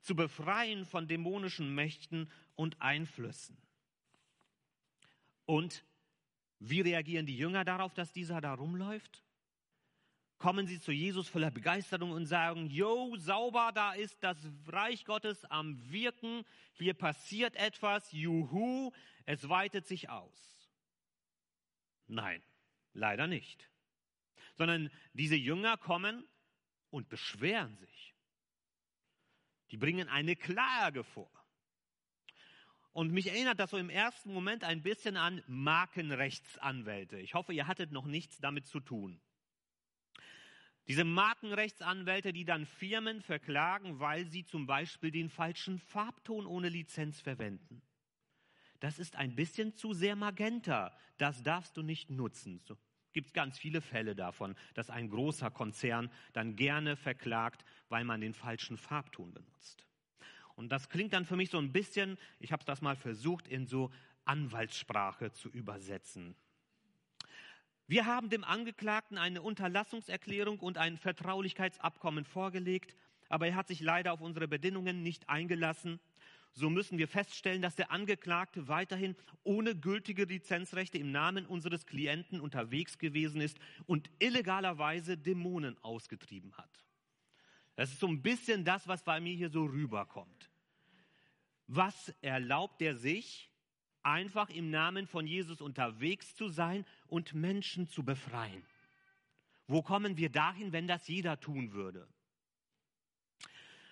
zu 0.01 0.15
befreien 0.15 0.85
von 0.85 1.09
dämonischen 1.09 1.75
Mächten 1.75 2.31
und 2.55 2.81
Einflüssen. 2.81 3.61
Und 5.49 5.83
wie 6.59 6.83
reagieren 6.83 7.25
die 7.25 7.39
Jünger 7.39 7.65
darauf, 7.65 7.95
dass 7.95 8.13
dieser 8.13 8.43
da 8.43 8.53
rumläuft? 8.53 9.25
Kommen 10.37 10.67
sie 10.67 10.79
zu 10.79 10.93
Jesus 10.93 11.27
voller 11.27 11.51
Begeisterung 11.51 12.11
und 12.11 12.27
sagen, 12.27 12.67
Jo, 12.67 13.17
sauber, 13.17 13.73
da 13.75 13.95
ist 13.95 14.23
das 14.23 14.37
Reich 14.67 15.07
Gottes 15.07 15.47
am 15.47 15.91
Wirken, 15.91 16.45
hier 16.75 16.93
passiert 16.93 17.57
etwas, 17.57 18.13
juhu, 18.13 18.93
es 19.25 19.49
weitet 19.49 19.87
sich 19.87 20.11
aus. 20.11 20.69
Nein, 22.09 22.43
leider 22.93 23.27
nicht. 23.27 23.71
Sondern 24.55 24.91
diese 25.15 25.37
Jünger 25.37 25.79
kommen 25.79 26.29
und 26.91 27.09
beschweren 27.09 27.75
sich. 27.79 28.15
Die 29.71 29.79
bringen 29.79 30.11
eine 30.11 30.37
Klage 30.37 31.05
vor. 31.05 31.38
Und 32.99 33.13
mich 33.13 33.29
erinnert 33.29 33.61
das 33.61 33.71
so 33.71 33.77
im 33.77 33.91
ersten 33.91 34.35
Moment 34.35 34.65
ein 34.65 34.83
bisschen 34.83 35.17
an 35.17 35.41
Markenrechtsanwälte. 35.47 37.21
Ich 37.21 37.35
hoffe, 37.35 37.53
ihr 37.53 37.69
hattet 37.69 37.93
noch 37.93 38.07
nichts 38.07 38.41
damit 38.41 38.67
zu 38.67 38.81
tun. 38.81 39.21
Diese 40.89 41.05
Markenrechtsanwälte, 41.05 42.33
die 42.33 42.45
dann 42.45 42.67
Firmen 42.67 43.23
verklagen, 43.23 44.01
weil 44.01 44.27
sie 44.27 44.45
zum 44.45 44.67
Beispiel 44.67 45.13
den 45.13 45.31
falschen 45.31 45.79
Farbton 45.79 46.45
ohne 46.45 46.71
Lizenz 46.71 47.21
verwenden. 47.21 47.83
Das 48.81 48.99
ist 48.99 49.15
ein 49.15 49.37
bisschen 49.37 49.77
zu 49.77 49.93
sehr 49.93 50.17
magenta. 50.17 50.93
Das 51.19 51.45
darfst 51.45 51.77
du 51.77 51.83
nicht 51.83 52.11
nutzen. 52.11 52.59
So 52.65 52.77
gibt 53.13 53.33
ganz 53.33 53.61
viele 53.61 53.81
Fälle 53.81 54.17
davon, 54.17 54.57
dass 54.75 54.91
ein 54.91 55.09
großer 55.09 55.53
Konzern 55.53 56.11
dann 56.33 56.57
gerne 56.57 56.97
verklagt, 56.97 57.65
weil 57.91 58.03
man 58.03 58.21
den 58.21 58.35
falschen 58.35 58.77
Farbton 58.77 59.33
benutzt. 59.33 59.88
Und 60.59 60.71
das 60.71 60.89
klingt 60.89 61.13
dann 61.13 61.25
für 61.25 61.37
mich 61.37 61.51
so 61.51 61.59
ein 61.59 61.71
bisschen, 61.71 62.19
ich 62.41 62.51
habe 62.51 62.65
das 62.65 62.83
mal 62.83 62.97
versucht, 62.97 63.47
in 63.47 63.69
so 63.69 63.93
Anwaltssprache 64.25 65.33
zu 65.33 65.49
übersetzen. 65.51 66.35
Wir 67.87 68.07
haben 68.07 68.29
dem 68.29 68.43
Angeklagten 68.43 69.19
eine 69.19 69.41
Unterlassungserklärung 69.41 70.59
und 70.59 70.77
ein 70.77 70.97
Vertraulichkeitsabkommen 70.97 72.25
vorgelegt, 72.25 72.97
aber 73.29 73.47
er 73.47 73.55
hat 73.55 73.69
sich 73.69 73.81
leider 73.81 74.13
auf 74.13 74.21
unsere 74.21 74.49
Bedingungen 74.49 75.05
nicht 75.05 75.29
eingelassen. 75.29 76.01
So 76.55 76.69
müssen 76.71 76.99
wir 76.99 77.07
feststellen, 77.07 77.63
dass 77.63 77.77
der 77.77 77.93
Angeklagte 77.93 78.67
weiterhin 78.67 79.15
ohne 79.45 79.77
gültige 79.77 80.25
Lizenzrechte 80.25 80.99
im 80.99 81.13
Namen 81.13 81.47
unseres 81.47 81.87
Klienten 81.87 82.41
unterwegs 82.41 82.99
gewesen 82.99 83.41
ist 83.41 83.61
und 83.87 84.11
illegalerweise 84.19 85.17
Dämonen 85.17 85.79
ausgetrieben 85.85 86.53
hat. 86.59 86.88
Das 87.79 87.93
ist 87.93 88.01
so 88.01 88.09
ein 88.09 88.23
bisschen 88.23 88.65
das, 88.65 88.89
was 88.89 89.05
bei 89.05 89.21
mir 89.21 89.37
hier 89.37 89.51
so 89.51 89.65
rüberkommt. 89.65 90.51
Was 91.69 92.09
erlaubt 92.23 92.83
er 92.83 92.97
sich, 92.97 93.53
einfach 94.03 94.51
im 94.51 94.71
Namen 94.71 95.07
von 95.07 95.29
Jesus 95.29 95.61
unterwegs 95.61 96.35
zu 96.35 96.49
sein 96.49 96.85
und 97.07 97.35
Menschen 97.35 97.87
zu 97.87 98.03
befreien? 98.03 98.65
Wo 99.69 99.81
kommen 99.81 100.17
wir 100.17 100.29
dahin, 100.29 100.73
wenn 100.73 100.89
das 100.89 101.07
jeder 101.07 101.39
tun 101.39 101.73
würde? 101.73 102.09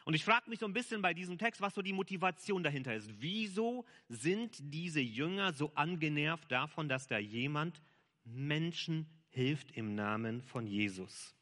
Und 0.05 0.14
ich 0.14 0.25
frage 0.25 0.50
mich 0.50 0.59
so 0.59 0.66
ein 0.66 0.73
bisschen 0.73 1.00
bei 1.00 1.14
diesem 1.14 1.38
Text, 1.38 1.61
was 1.61 1.75
so 1.75 1.81
die 1.81 1.93
Motivation 1.93 2.64
dahinter 2.64 2.93
ist. 2.93 3.09
Wieso 3.21 3.85
sind 4.09 4.57
diese 4.75 5.00
Jünger 5.00 5.52
so 5.52 5.73
angenervt 5.76 6.50
davon, 6.50 6.88
dass 6.88 7.07
da 7.07 7.19
jemand 7.19 7.81
Menschen 8.25 9.09
hilft 9.28 9.71
im 9.76 9.95
Namen 9.95 10.43
von 10.43 10.66
Jesus? 10.66 11.36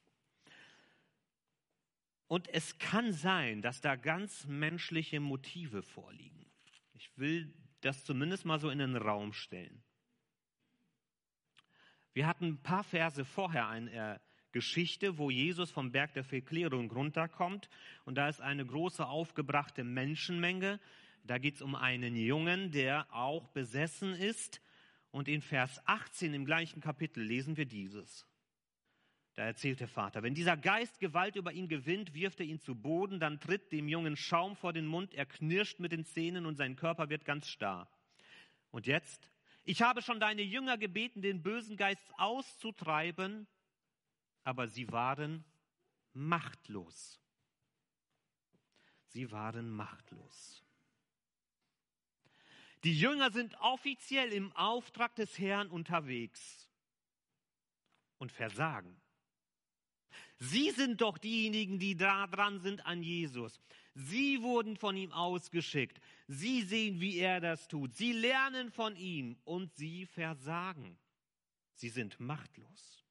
Und 2.34 2.48
es 2.48 2.78
kann 2.80 3.12
sein, 3.12 3.62
dass 3.62 3.80
da 3.80 3.94
ganz 3.94 4.44
menschliche 4.48 5.20
Motive 5.20 5.84
vorliegen. 5.84 6.50
Ich 6.94 7.16
will 7.16 7.54
das 7.80 8.04
zumindest 8.04 8.44
mal 8.44 8.58
so 8.58 8.70
in 8.70 8.80
den 8.80 8.96
Raum 8.96 9.32
stellen. 9.32 9.84
Wir 12.12 12.26
hatten 12.26 12.46
ein 12.46 12.60
paar 12.60 12.82
Verse 12.82 13.24
vorher 13.24 13.68
eine 13.68 14.20
Geschichte, 14.50 15.16
wo 15.16 15.30
Jesus 15.30 15.70
vom 15.70 15.92
Berg 15.92 16.14
der 16.14 16.24
Verklärung 16.24 16.90
runterkommt 16.90 17.68
und 18.04 18.16
da 18.16 18.28
ist 18.28 18.40
eine 18.40 18.66
große 18.66 19.06
aufgebrachte 19.06 19.84
Menschenmenge. 19.84 20.80
Da 21.22 21.38
geht 21.38 21.54
es 21.54 21.62
um 21.62 21.76
einen 21.76 22.16
Jungen, 22.16 22.72
der 22.72 23.06
auch 23.14 23.46
besessen 23.50 24.12
ist. 24.12 24.60
Und 25.12 25.28
in 25.28 25.40
Vers 25.40 25.80
18 25.86 26.34
im 26.34 26.46
gleichen 26.46 26.80
Kapitel 26.80 27.22
lesen 27.22 27.56
wir 27.56 27.66
dieses. 27.66 28.26
Da 29.34 29.42
erzählt 29.42 29.80
der 29.80 29.88
Vater, 29.88 30.22
wenn 30.22 30.34
dieser 30.34 30.56
Geist 30.56 31.00
Gewalt 31.00 31.34
über 31.34 31.52
ihn 31.52 31.68
gewinnt, 31.68 32.14
wirft 32.14 32.38
er 32.38 32.46
ihn 32.46 32.60
zu 32.60 32.76
Boden, 32.76 33.18
dann 33.18 33.40
tritt 33.40 33.72
dem 33.72 33.88
Jungen 33.88 34.16
Schaum 34.16 34.54
vor 34.54 34.72
den 34.72 34.86
Mund, 34.86 35.12
er 35.12 35.26
knirscht 35.26 35.80
mit 35.80 35.90
den 35.90 36.04
Zähnen 36.04 36.46
und 36.46 36.54
sein 36.54 36.76
Körper 36.76 37.08
wird 37.08 37.24
ganz 37.24 37.48
starr. 37.48 37.90
Und 38.70 38.86
jetzt, 38.86 39.28
ich 39.64 39.82
habe 39.82 40.02
schon 40.02 40.20
deine 40.20 40.42
Jünger 40.42 40.78
gebeten, 40.78 41.20
den 41.20 41.42
bösen 41.42 41.76
Geist 41.76 42.06
auszutreiben, 42.16 43.48
aber 44.44 44.68
sie 44.68 44.92
waren 44.92 45.44
machtlos. 46.12 47.20
Sie 49.08 49.32
waren 49.32 49.68
machtlos. 49.68 50.64
Die 52.84 52.96
Jünger 52.96 53.32
sind 53.32 53.56
offiziell 53.60 54.32
im 54.32 54.52
Auftrag 54.52 55.16
des 55.16 55.38
Herrn 55.38 55.70
unterwegs 55.70 56.68
und 58.18 58.30
versagen. 58.30 59.00
Sie 60.38 60.70
sind 60.70 61.00
doch 61.00 61.18
diejenigen, 61.18 61.78
die 61.78 61.96
da 61.96 62.26
dran 62.26 62.60
sind 62.60 62.84
an 62.86 63.02
Jesus. 63.02 63.60
Sie 63.94 64.42
wurden 64.42 64.76
von 64.76 64.96
ihm 64.96 65.12
ausgeschickt. 65.12 66.00
Sie 66.26 66.62
sehen, 66.62 67.00
wie 67.00 67.18
er 67.18 67.40
das 67.40 67.68
tut. 67.68 67.94
Sie 67.94 68.12
lernen 68.12 68.72
von 68.72 68.96
ihm 68.96 69.36
und 69.44 69.74
sie 69.74 70.06
versagen. 70.06 70.98
Sie 71.74 71.88
sind 71.88 72.18
machtlos. 72.18 73.04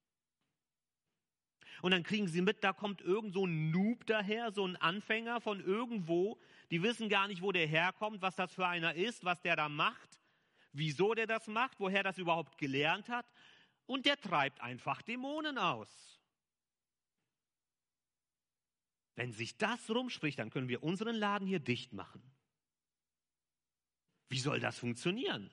Und 1.82 1.92
dann 1.92 2.04
kriegen 2.04 2.28
sie 2.28 2.42
mit, 2.42 2.64
da 2.64 2.72
kommt 2.72 3.02
irgend 3.02 3.34
so 3.34 3.46
ein 3.46 3.72
Noob 3.72 4.06
daher, 4.06 4.52
so 4.52 4.66
ein 4.66 4.78
Anfänger 4.78 5.42
von 5.42 5.60
irgendwo. 5.60 6.40
Die 6.72 6.82
wissen 6.82 7.10
gar 7.10 7.28
nicht, 7.28 7.42
wo 7.42 7.52
der 7.52 7.68
herkommt, 7.68 8.22
was 8.22 8.36
das 8.36 8.54
für 8.54 8.66
einer 8.66 8.94
ist, 8.96 9.26
was 9.26 9.42
der 9.42 9.58
da 9.58 9.68
macht, 9.68 10.22
wieso 10.72 11.14
der 11.14 11.28
das 11.28 11.48
macht, 11.48 11.80
woher 11.80 12.04
das 12.04 12.18
überhaupt 12.18 12.58
gelernt 12.58 13.10
hat. 13.10 13.26
Und 13.86 14.06
der 14.06 14.20
treibt 14.20 14.62
einfach 14.62 15.02
Dämonen 15.02 15.58
aus. 15.58 16.22
Wenn 19.16 19.32
sich 19.32 19.58
das 19.58 19.90
rumspricht, 19.90 20.40
dann 20.40 20.50
können 20.50 20.68
wir 20.68 20.84
unseren 20.84 21.16
Laden 21.16 21.48
hier 21.48 21.60
dicht 21.60 21.94
machen. 21.94 22.22
Wie 24.30 24.40
soll 24.40 24.60
das 24.60 24.80
funktionieren? 24.80 25.52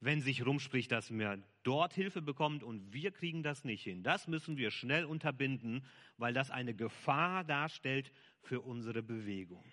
Wenn 0.00 0.20
sich 0.20 0.44
rumspricht, 0.44 0.92
dass 0.92 1.10
wir 1.10 1.42
dort 1.62 1.94
Hilfe 1.94 2.20
bekommen 2.20 2.62
und 2.62 2.92
wir 2.92 3.10
kriegen 3.10 3.42
das 3.42 3.64
nicht 3.64 3.82
hin. 3.82 4.02
Das 4.02 4.28
müssen 4.28 4.58
wir 4.58 4.70
schnell 4.70 5.06
unterbinden, 5.06 5.84
weil 6.18 6.34
das 6.34 6.50
eine 6.50 6.74
Gefahr 6.74 7.44
darstellt 7.44 8.12
für 8.42 8.60
unsere 8.60 9.02
Bewegung. 9.02 9.64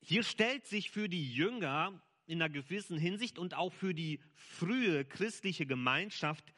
Hier 0.00 0.24
stellt 0.24 0.66
sich 0.66 0.90
für 0.90 1.08
die 1.08 1.32
Jünger 1.32 2.02
in 2.26 2.42
einer 2.42 2.52
gewissen 2.52 2.98
Hinsicht 2.98 3.38
und 3.38 3.54
auch 3.54 3.72
für 3.72 3.94
die 3.94 4.20
frühe 4.34 5.04
christliche 5.04 5.66
Gemeinschaft 5.66 6.51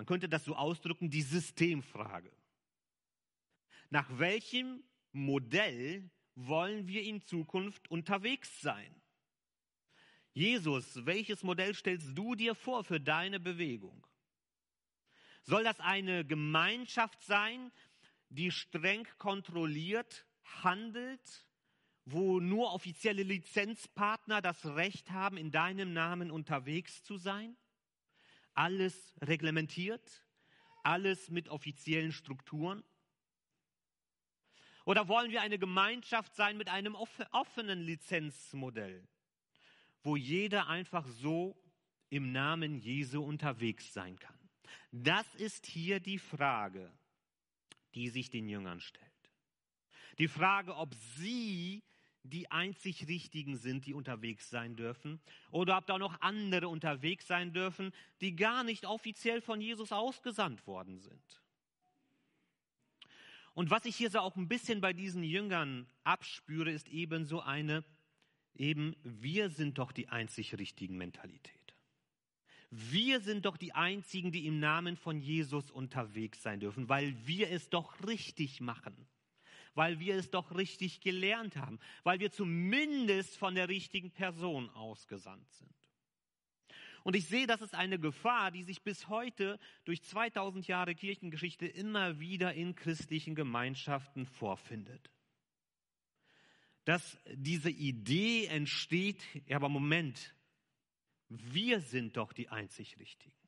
man 0.00 0.06
könnte 0.06 0.30
das 0.30 0.46
so 0.46 0.56
ausdrücken, 0.56 1.10
die 1.10 1.20
Systemfrage. 1.20 2.32
Nach 3.90 4.08
welchem 4.18 4.82
Modell 5.12 6.08
wollen 6.36 6.86
wir 6.86 7.02
in 7.02 7.20
Zukunft 7.20 7.90
unterwegs 7.90 8.62
sein? 8.62 8.94
Jesus, 10.32 11.04
welches 11.04 11.42
Modell 11.42 11.74
stellst 11.74 12.16
du 12.16 12.34
dir 12.34 12.54
vor 12.54 12.82
für 12.82 12.98
deine 12.98 13.38
Bewegung? 13.40 14.06
Soll 15.42 15.64
das 15.64 15.78
eine 15.80 16.24
Gemeinschaft 16.24 17.22
sein, 17.22 17.70
die 18.30 18.50
streng 18.50 19.06
kontrolliert 19.18 20.24
handelt, 20.62 21.46
wo 22.06 22.40
nur 22.40 22.72
offizielle 22.72 23.22
Lizenzpartner 23.22 24.40
das 24.40 24.64
Recht 24.64 25.10
haben, 25.10 25.36
in 25.36 25.50
deinem 25.50 25.92
Namen 25.92 26.30
unterwegs 26.30 27.02
zu 27.02 27.18
sein? 27.18 27.54
Alles 28.54 29.14
reglementiert, 29.20 30.24
alles 30.82 31.30
mit 31.30 31.48
offiziellen 31.48 32.12
Strukturen? 32.12 32.82
Oder 34.84 35.08
wollen 35.08 35.30
wir 35.30 35.42
eine 35.42 35.58
Gemeinschaft 35.58 36.34
sein 36.34 36.56
mit 36.56 36.68
einem 36.68 36.94
offenen 36.94 37.80
Lizenzmodell, 37.80 39.06
wo 40.02 40.16
jeder 40.16 40.68
einfach 40.68 41.06
so 41.06 41.56
im 42.08 42.32
Namen 42.32 42.74
Jesu 42.78 43.22
unterwegs 43.22 43.92
sein 43.92 44.18
kann? 44.18 44.38
Das 44.90 45.34
ist 45.34 45.66
hier 45.66 46.00
die 46.00 46.18
Frage, 46.18 46.92
die 47.94 48.08
sich 48.08 48.30
den 48.30 48.48
Jüngern 48.48 48.80
stellt. 48.80 49.06
Die 50.18 50.28
Frage, 50.28 50.76
ob 50.76 50.94
sie 50.94 51.82
die 52.30 52.50
einzig 52.50 53.06
Richtigen 53.08 53.56
sind, 53.56 53.86
die 53.86 53.94
unterwegs 53.94 54.48
sein 54.48 54.76
dürfen, 54.76 55.20
oder 55.50 55.76
ob 55.76 55.86
da 55.86 55.98
noch 55.98 56.20
andere 56.20 56.68
unterwegs 56.68 57.26
sein 57.26 57.52
dürfen, 57.52 57.92
die 58.20 58.36
gar 58.36 58.64
nicht 58.64 58.86
offiziell 58.86 59.40
von 59.40 59.60
Jesus 59.60 59.92
ausgesandt 59.92 60.66
worden 60.66 60.98
sind. 60.98 61.42
Und 63.54 63.70
was 63.70 63.84
ich 63.84 63.96
hier 63.96 64.10
so 64.10 64.20
auch 64.20 64.36
ein 64.36 64.48
bisschen 64.48 64.80
bei 64.80 64.92
diesen 64.92 65.22
Jüngern 65.22 65.86
abspüre, 66.04 66.70
ist 66.70 66.88
eben 66.88 67.26
so 67.26 67.40
eine, 67.40 67.84
eben 68.54 68.96
wir 69.02 69.50
sind 69.50 69.78
doch 69.78 69.92
die 69.92 70.08
einzig 70.08 70.56
richtigen 70.56 70.96
Mentalität. 70.96 71.54
Wir 72.70 73.20
sind 73.20 73.46
doch 73.46 73.56
die 73.56 73.74
einzigen, 73.74 74.30
die 74.30 74.46
im 74.46 74.60
Namen 74.60 74.96
von 74.96 75.20
Jesus 75.20 75.70
unterwegs 75.72 76.42
sein 76.42 76.60
dürfen, 76.60 76.88
weil 76.88 77.16
wir 77.26 77.50
es 77.50 77.68
doch 77.68 78.06
richtig 78.06 78.60
machen 78.60 79.08
weil 79.74 80.00
wir 80.00 80.16
es 80.16 80.30
doch 80.30 80.54
richtig 80.56 81.00
gelernt 81.00 81.56
haben, 81.56 81.78
weil 82.02 82.20
wir 82.20 82.30
zumindest 82.30 83.36
von 83.36 83.54
der 83.54 83.68
richtigen 83.68 84.10
Person 84.10 84.68
ausgesandt 84.70 85.50
sind. 85.52 85.74
Und 87.02 87.16
ich 87.16 87.26
sehe, 87.26 87.46
das 87.46 87.62
ist 87.62 87.74
eine 87.74 87.98
Gefahr, 87.98 88.50
die 88.50 88.62
sich 88.62 88.82
bis 88.82 89.08
heute 89.08 89.58
durch 89.84 90.02
2000 90.02 90.66
Jahre 90.66 90.94
Kirchengeschichte 90.94 91.66
immer 91.66 92.20
wieder 92.20 92.52
in 92.54 92.74
christlichen 92.74 93.34
Gemeinschaften 93.34 94.26
vorfindet. 94.26 95.10
Dass 96.84 97.18
diese 97.32 97.70
Idee 97.70 98.46
entsteht, 98.46 99.22
ja, 99.46 99.56
aber 99.56 99.68
Moment, 99.68 100.34
wir 101.28 101.80
sind 101.80 102.16
doch 102.16 102.32
die 102.32 102.48
einzig 102.48 102.98
Richtigen. 102.98 103.39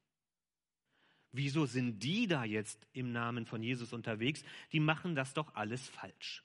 Wieso 1.32 1.64
sind 1.64 2.02
die 2.02 2.26
da 2.26 2.44
jetzt 2.44 2.86
im 2.92 3.10
Namen 3.12 3.46
von 3.46 3.62
Jesus 3.62 3.94
unterwegs? 3.94 4.44
Die 4.70 4.80
machen 4.80 5.14
das 5.14 5.32
doch 5.32 5.54
alles 5.54 5.88
falsch. 5.88 6.44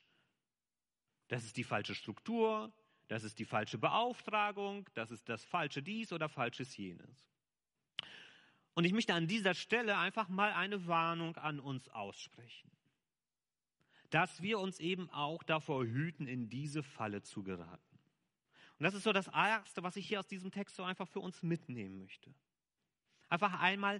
Das 1.27 1.43
ist 1.43 1.57
die 1.57 1.65
falsche 1.65 1.93
Struktur, 1.93 2.71
das 3.09 3.23
ist 3.25 3.37
die 3.39 3.45
falsche 3.45 3.77
Beauftragung, 3.77 4.89
das 4.93 5.11
ist 5.11 5.27
das 5.27 5.43
falsche 5.43 5.83
dies 5.83 6.13
oder 6.13 6.29
falsches 6.29 6.75
jenes. 6.77 7.27
Und 8.75 8.85
ich 8.85 8.93
möchte 8.93 9.13
an 9.13 9.27
dieser 9.27 9.55
Stelle 9.55 9.97
einfach 9.97 10.29
mal 10.29 10.53
eine 10.53 10.87
Warnung 10.87 11.35
an 11.35 11.59
uns 11.59 11.89
aussprechen, 11.89 12.71
dass 14.09 14.41
wir 14.41 14.59
uns 14.59 14.79
eben 14.79 15.09
auch 15.09 15.43
davor 15.43 15.83
hüten, 15.83 16.27
in 16.27 16.49
diese 16.49 16.81
Falle 16.81 17.23
zu 17.23 17.43
geraten. 17.43 17.99
Und 18.79 18.83
das 18.83 18.93
ist 18.93 19.03
so 19.03 19.11
das 19.11 19.27
Erste, 19.27 19.83
was 19.83 19.95
ich 19.95 20.07
hier 20.07 20.19
aus 20.19 20.27
diesem 20.27 20.51
Text 20.51 20.75
so 20.75 20.83
einfach 20.83 21.07
für 21.07 21.19
uns 21.19 21.43
mitnehmen 21.43 21.97
möchte. 21.97 22.33
Einfach 23.29 23.59
einmal 23.59 23.99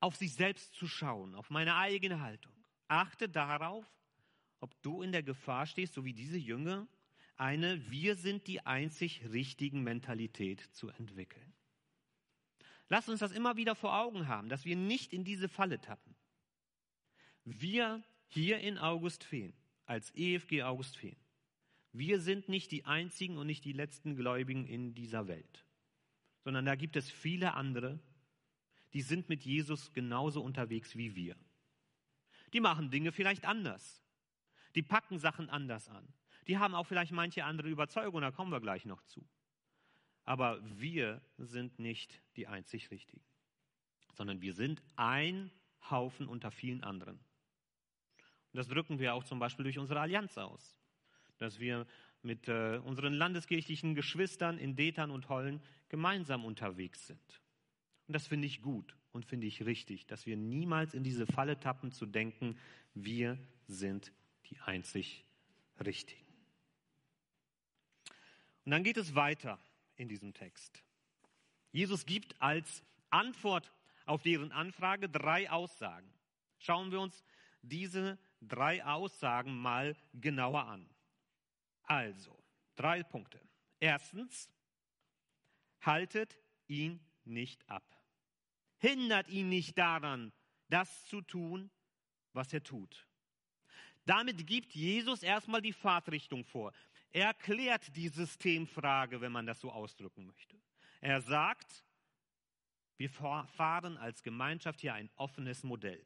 auf 0.00 0.16
sich 0.16 0.34
selbst 0.34 0.74
zu 0.74 0.86
schauen, 0.86 1.34
auf 1.34 1.50
meine 1.50 1.76
eigene 1.76 2.20
Haltung. 2.20 2.52
Achte 2.88 3.28
darauf, 3.28 3.84
ob 4.60 4.80
du 4.82 5.02
in 5.02 5.12
der 5.12 5.22
Gefahr 5.22 5.66
stehst, 5.66 5.94
so 5.94 6.04
wie 6.04 6.12
diese 6.12 6.38
Jünger, 6.38 6.86
eine 7.36 7.90
Wir 7.90 8.16
sind 8.16 8.46
die 8.46 8.64
einzig 8.64 9.22
richtigen 9.30 9.82
Mentalität 9.82 10.60
zu 10.72 10.88
entwickeln. 10.90 11.52
Lass 12.88 13.08
uns 13.08 13.20
das 13.20 13.32
immer 13.32 13.56
wieder 13.56 13.74
vor 13.74 13.98
Augen 13.98 14.28
haben, 14.28 14.48
dass 14.48 14.64
wir 14.64 14.76
nicht 14.76 15.12
in 15.12 15.24
diese 15.24 15.48
Falle 15.48 15.80
tappen. 15.80 16.14
Wir 17.44 18.02
hier 18.28 18.58
in 18.58 18.78
Augustfehn, 18.78 19.52
als 19.84 20.14
EFG 20.14 20.62
Augustfehn, 20.62 21.16
wir 21.92 22.20
sind 22.20 22.48
nicht 22.48 22.70
die 22.72 22.84
einzigen 22.84 23.38
und 23.38 23.46
nicht 23.46 23.64
die 23.64 23.72
letzten 23.72 24.16
Gläubigen 24.16 24.66
in 24.66 24.94
dieser 24.94 25.28
Welt, 25.28 25.64
sondern 26.44 26.64
da 26.64 26.74
gibt 26.74 26.96
es 26.96 27.10
viele 27.10 27.54
andere, 27.54 27.98
die 28.96 29.02
sind 29.02 29.28
mit 29.28 29.44
Jesus 29.44 29.92
genauso 29.92 30.40
unterwegs 30.40 30.96
wie 30.96 31.14
wir. 31.14 31.36
Die 32.54 32.60
machen 32.60 32.90
Dinge 32.90 33.12
vielleicht 33.12 33.44
anders. 33.44 34.02
Die 34.74 34.82
packen 34.82 35.18
Sachen 35.18 35.50
anders 35.50 35.90
an. 35.90 36.08
Die 36.46 36.56
haben 36.56 36.74
auch 36.74 36.86
vielleicht 36.86 37.12
manche 37.12 37.44
andere 37.44 37.68
Überzeugungen, 37.68 38.22
da 38.22 38.30
kommen 38.30 38.50
wir 38.50 38.60
gleich 38.62 38.86
noch 38.86 39.02
zu. 39.02 39.22
Aber 40.24 40.62
wir 40.80 41.20
sind 41.36 41.78
nicht 41.78 42.22
die 42.36 42.46
einzig 42.46 42.90
Richtigen, 42.90 43.22
sondern 44.14 44.40
wir 44.40 44.54
sind 44.54 44.82
ein 44.96 45.50
Haufen 45.90 46.26
unter 46.26 46.50
vielen 46.50 46.82
anderen. 46.82 47.18
Und 47.18 48.54
das 48.54 48.66
drücken 48.66 48.98
wir 48.98 49.12
auch 49.12 49.24
zum 49.24 49.38
Beispiel 49.38 49.64
durch 49.64 49.78
unsere 49.78 50.00
Allianz 50.00 50.38
aus, 50.38 50.74
dass 51.36 51.60
wir 51.60 51.86
mit 52.22 52.48
äh, 52.48 52.80
unseren 52.82 53.12
landeskirchlichen 53.12 53.94
Geschwistern 53.94 54.56
in 54.56 54.74
Detern 54.74 55.10
und 55.10 55.28
Hollen 55.28 55.62
gemeinsam 55.90 56.46
unterwegs 56.46 57.06
sind. 57.08 57.42
Und 58.06 58.12
das 58.12 58.26
finde 58.26 58.46
ich 58.46 58.62
gut 58.62 58.96
und 59.12 59.24
finde 59.24 59.46
ich 59.46 59.64
richtig, 59.64 60.06
dass 60.06 60.26
wir 60.26 60.36
niemals 60.36 60.94
in 60.94 61.02
diese 61.02 61.26
Falle 61.26 61.58
tappen 61.58 61.90
zu 61.90 62.06
denken, 62.06 62.58
wir 62.94 63.38
sind 63.66 64.12
die 64.50 64.58
einzig 64.60 65.24
Richtigen. 65.84 66.24
Und 68.64 68.72
dann 68.72 68.84
geht 68.84 68.96
es 68.96 69.14
weiter 69.14 69.58
in 69.96 70.08
diesem 70.08 70.34
Text. 70.34 70.82
Jesus 71.72 72.06
gibt 72.06 72.40
als 72.40 72.82
Antwort 73.10 73.72
auf 74.06 74.22
deren 74.22 74.52
Anfrage 74.52 75.08
drei 75.08 75.50
Aussagen. 75.50 76.12
Schauen 76.58 76.90
wir 76.90 77.00
uns 77.00 77.24
diese 77.62 78.18
drei 78.40 78.84
Aussagen 78.84 79.56
mal 79.56 79.96
genauer 80.14 80.66
an. 80.66 80.88
Also, 81.82 82.36
drei 82.76 83.02
Punkte. 83.02 83.40
Erstens, 83.78 84.48
haltet 85.80 86.36
ihn 86.66 87.00
nicht 87.26 87.68
ab 87.68 87.84
hindert 88.78 89.28
ihn 89.28 89.48
nicht 89.48 89.76
daran, 89.78 90.32
das 90.68 91.04
zu 91.06 91.20
tun, 91.20 91.70
was 92.32 92.52
er 92.52 92.62
tut. 92.62 93.06
Damit 94.04 94.46
gibt 94.46 94.72
Jesus 94.72 95.22
erstmal 95.22 95.62
die 95.62 95.72
Fahrtrichtung 95.72 96.44
vor. 96.44 96.72
Er 97.10 97.34
klärt 97.34 97.96
die 97.96 98.08
Systemfrage, 98.08 99.20
wenn 99.20 99.32
man 99.32 99.46
das 99.46 99.60
so 99.60 99.70
ausdrücken 99.72 100.26
möchte. 100.26 100.60
Er 101.00 101.20
sagt, 101.20 101.84
wir 102.98 103.10
fahren 103.10 103.96
als 103.96 104.22
Gemeinschaft 104.22 104.80
hier 104.80 104.94
ein 104.94 105.10
offenes 105.16 105.62
Modell. 105.62 106.04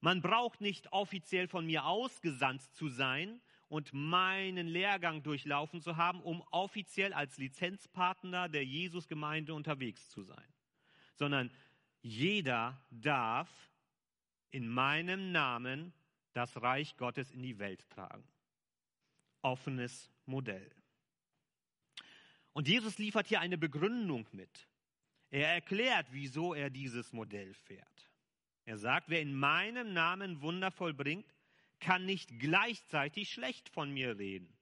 Man 0.00 0.22
braucht 0.22 0.60
nicht 0.60 0.92
offiziell 0.92 1.48
von 1.48 1.66
mir 1.66 1.84
ausgesandt 1.84 2.62
zu 2.74 2.88
sein 2.88 3.42
und 3.70 3.94
meinen 3.94 4.66
Lehrgang 4.68 5.22
durchlaufen 5.22 5.80
zu 5.80 5.96
haben, 5.96 6.20
um 6.20 6.42
offiziell 6.50 7.14
als 7.14 7.38
Lizenzpartner 7.38 8.50
der 8.50 8.66
Jesusgemeinde 8.66 9.54
unterwegs 9.54 10.10
zu 10.10 10.22
sein 10.22 10.52
sondern 11.20 11.50
jeder 12.00 12.82
darf 12.90 13.50
in 14.50 14.66
meinem 14.66 15.32
Namen 15.32 15.92
das 16.32 16.62
Reich 16.62 16.96
Gottes 16.96 17.30
in 17.30 17.42
die 17.42 17.58
Welt 17.58 17.88
tragen. 17.90 18.26
Offenes 19.42 20.10
Modell. 20.24 20.74
Und 22.54 22.68
Jesus 22.68 22.96
liefert 22.96 23.26
hier 23.26 23.40
eine 23.40 23.58
Begründung 23.58 24.26
mit. 24.32 24.66
Er 25.28 25.52
erklärt, 25.52 26.06
wieso 26.10 26.54
er 26.54 26.70
dieses 26.70 27.12
Modell 27.12 27.52
fährt. 27.52 28.10
Er 28.64 28.78
sagt, 28.78 29.10
wer 29.10 29.20
in 29.20 29.34
meinem 29.34 29.92
Namen 29.92 30.40
Wunder 30.40 30.70
vollbringt, 30.70 31.34
kann 31.80 32.04
nicht 32.04 32.38
gleichzeitig 32.38 33.30
schlecht 33.30 33.68
von 33.68 33.90
mir 33.90 34.18
reden. 34.18 34.52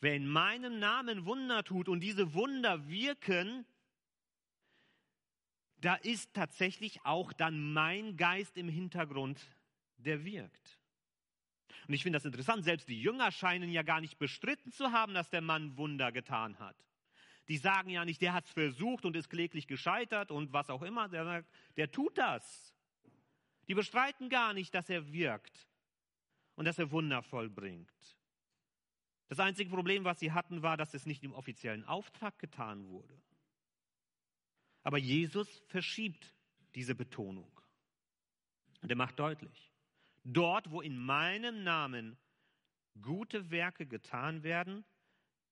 Wer 0.00 0.14
in 0.14 0.26
meinem 0.26 0.78
Namen 0.78 1.26
Wunder 1.26 1.62
tut 1.64 1.88
und 1.88 2.00
diese 2.00 2.34
Wunder 2.34 2.88
wirken, 2.88 3.64
da 5.76 5.94
ist 5.94 6.32
tatsächlich 6.34 7.04
auch 7.04 7.32
dann 7.32 7.72
mein 7.72 8.16
Geist 8.16 8.56
im 8.56 8.68
Hintergrund, 8.68 9.40
der 9.96 10.24
wirkt. 10.24 10.78
Und 11.88 11.94
ich 11.94 12.02
finde 12.02 12.16
das 12.16 12.24
interessant, 12.24 12.64
selbst 12.64 12.88
die 12.88 13.00
Jünger 13.00 13.30
scheinen 13.32 13.70
ja 13.70 13.82
gar 13.82 14.00
nicht 14.00 14.18
bestritten 14.18 14.72
zu 14.72 14.92
haben, 14.92 15.14
dass 15.14 15.30
der 15.30 15.40
Mann 15.40 15.76
Wunder 15.76 16.12
getan 16.12 16.58
hat. 16.58 16.76
Die 17.48 17.56
sagen 17.56 17.90
ja 17.90 18.04
nicht, 18.04 18.20
der 18.22 18.32
hat 18.32 18.46
es 18.46 18.52
versucht 18.52 19.04
und 19.04 19.16
ist 19.16 19.28
kläglich 19.28 19.66
gescheitert 19.66 20.30
und 20.30 20.52
was 20.52 20.70
auch 20.70 20.82
immer. 20.82 21.08
Der 21.08 21.24
sagt, 21.24 21.48
der 21.76 21.90
tut 21.90 22.16
das. 22.16 22.71
Die 23.68 23.74
bestreiten 23.74 24.28
gar 24.28 24.52
nicht, 24.52 24.74
dass 24.74 24.88
er 24.88 25.12
wirkt 25.12 25.68
und 26.54 26.64
dass 26.64 26.78
er 26.78 26.90
Wunder 26.90 27.22
vollbringt. 27.22 28.16
Das 29.28 29.40
einzige 29.40 29.70
Problem, 29.70 30.04
was 30.04 30.20
sie 30.20 30.32
hatten, 30.32 30.62
war, 30.62 30.76
dass 30.76 30.94
es 30.94 31.06
nicht 31.06 31.24
im 31.24 31.32
offiziellen 31.32 31.84
Auftrag 31.84 32.38
getan 32.38 32.88
wurde. 32.88 33.22
Aber 34.82 34.98
Jesus 34.98 35.48
verschiebt 35.68 36.34
diese 36.74 36.94
Betonung. 36.94 37.50
Und 38.82 38.90
er 38.90 38.96
macht 38.96 39.18
deutlich, 39.18 39.72
dort, 40.24 40.70
wo 40.70 40.80
in 40.80 40.98
meinem 40.98 41.62
Namen 41.62 42.18
gute 43.00 43.50
Werke 43.50 43.86
getan 43.86 44.42
werden, 44.42 44.84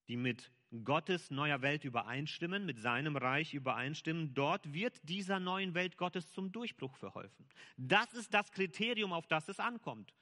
die 0.08 0.16
mit 0.16 0.52
Gottes 0.84 1.30
neuer 1.30 1.62
Welt 1.62 1.84
übereinstimmen, 1.84 2.64
mit 2.64 2.78
seinem 2.78 3.16
Reich 3.16 3.54
übereinstimmen, 3.54 4.34
dort 4.34 4.72
wird 4.72 5.00
dieser 5.08 5.40
neuen 5.40 5.74
Welt 5.74 5.96
Gottes 5.96 6.30
zum 6.30 6.52
Durchbruch 6.52 6.96
verholfen. 6.96 7.44
Das 7.76 8.12
ist 8.14 8.32
das 8.32 8.52
Kriterium, 8.52 9.12
auf 9.12 9.26
das 9.26 9.48
es 9.48 9.58
ankommt, 9.58 10.14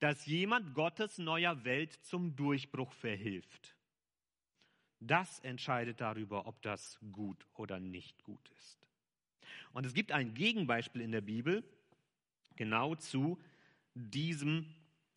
dass 0.00 0.26
jemand 0.26 0.74
Gottes 0.74 1.18
neuer 1.18 1.64
Welt 1.64 1.92
zum 1.92 2.34
Durchbruch 2.34 2.92
verhilft. 2.92 3.76
Das 4.98 5.38
entscheidet 5.40 6.00
darüber, 6.00 6.46
ob 6.46 6.60
das 6.62 6.98
gut 7.12 7.46
oder 7.54 7.78
nicht 7.78 8.22
gut 8.24 8.50
ist. 8.56 8.86
Und 9.72 9.86
es 9.86 9.94
gibt 9.94 10.12
ein 10.12 10.34
Gegenbeispiel 10.34 11.02
in 11.02 11.12
der 11.12 11.20
Bibel 11.20 11.64
genau 12.56 12.94
zu 12.96 13.40
diesem 13.94 14.66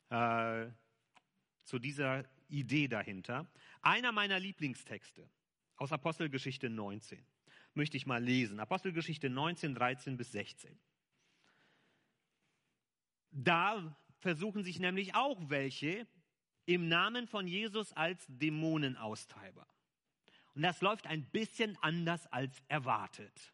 äh, 0.10 0.68
zu 1.64 1.80
dieser 1.80 2.26
Idee 2.48 2.88
dahinter. 2.88 3.48
Einer 3.86 4.12
meiner 4.12 4.40
Lieblingstexte 4.40 5.30
aus 5.76 5.92
Apostelgeschichte 5.92 6.72
19 6.72 7.24
möchte 7.76 7.98
ich 7.98 8.08
mal 8.08 8.24
lesen. 8.24 8.60
Apostelgeschichte 8.60 9.30
19, 9.30 9.76
13 9.76 10.18
bis 10.18 10.32
16. 10.32 10.76
Da 13.30 13.96
versuchen 14.18 14.64
sich 14.64 14.80
nämlich 14.80 15.14
auch 15.14 15.40
welche 15.52 16.08
im 16.66 16.88
Namen 16.88 17.28
von 17.28 17.46
Jesus 17.46 17.94
als 17.94 18.26
Dämonenaustreiber. 18.28 19.68
Und 20.56 20.64
das 20.64 20.82
läuft 20.82 21.06
ein 21.06 21.24
bisschen 21.30 21.78
anders 21.80 22.26
als 22.34 22.64
erwartet. 22.68 23.54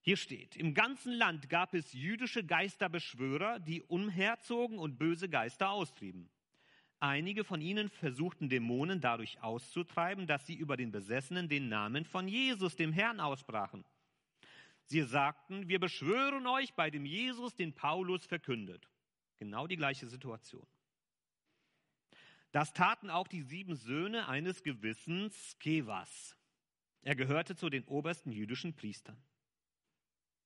Hier 0.00 0.16
steht, 0.16 0.56
im 0.56 0.72
ganzen 0.72 1.12
Land 1.12 1.50
gab 1.50 1.74
es 1.74 1.92
jüdische 1.92 2.42
Geisterbeschwörer, 2.42 3.58
die 3.58 3.82
umherzogen 3.82 4.78
und 4.78 4.96
böse 4.96 5.28
Geister 5.28 5.68
austrieben. 5.68 6.30
Einige 7.04 7.44
von 7.44 7.60
ihnen 7.60 7.90
versuchten 7.90 8.48
Dämonen 8.48 8.98
dadurch 8.98 9.42
auszutreiben, 9.42 10.26
dass 10.26 10.46
sie 10.46 10.54
über 10.54 10.78
den 10.78 10.90
Besessenen 10.90 11.50
den 11.50 11.68
Namen 11.68 12.06
von 12.06 12.28
Jesus, 12.28 12.76
dem 12.76 12.94
Herrn, 12.94 13.20
ausbrachen. 13.20 13.84
Sie 14.86 15.02
sagten, 15.02 15.68
wir 15.68 15.78
beschwören 15.78 16.46
euch 16.46 16.72
bei 16.72 16.88
dem 16.88 17.04
Jesus, 17.04 17.54
den 17.54 17.74
Paulus 17.74 18.24
verkündet. 18.24 18.88
Genau 19.36 19.66
die 19.66 19.76
gleiche 19.76 20.06
Situation. 20.06 20.66
Das 22.52 22.72
taten 22.72 23.10
auch 23.10 23.28
die 23.28 23.42
sieben 23.42 23.76
Söhne 23.76 24.26
eines 24.26 24.62
gewissen 24.62 25.30
Skevas. 25.30 26.34
Er 27.02 27.16
gehörte 27.16 27.54
zu 27.54 27.68
den 27.68 27.84
obersten 27.84 28.32
jüdischen 28.32 28.72
Priestern. 28.72 29.22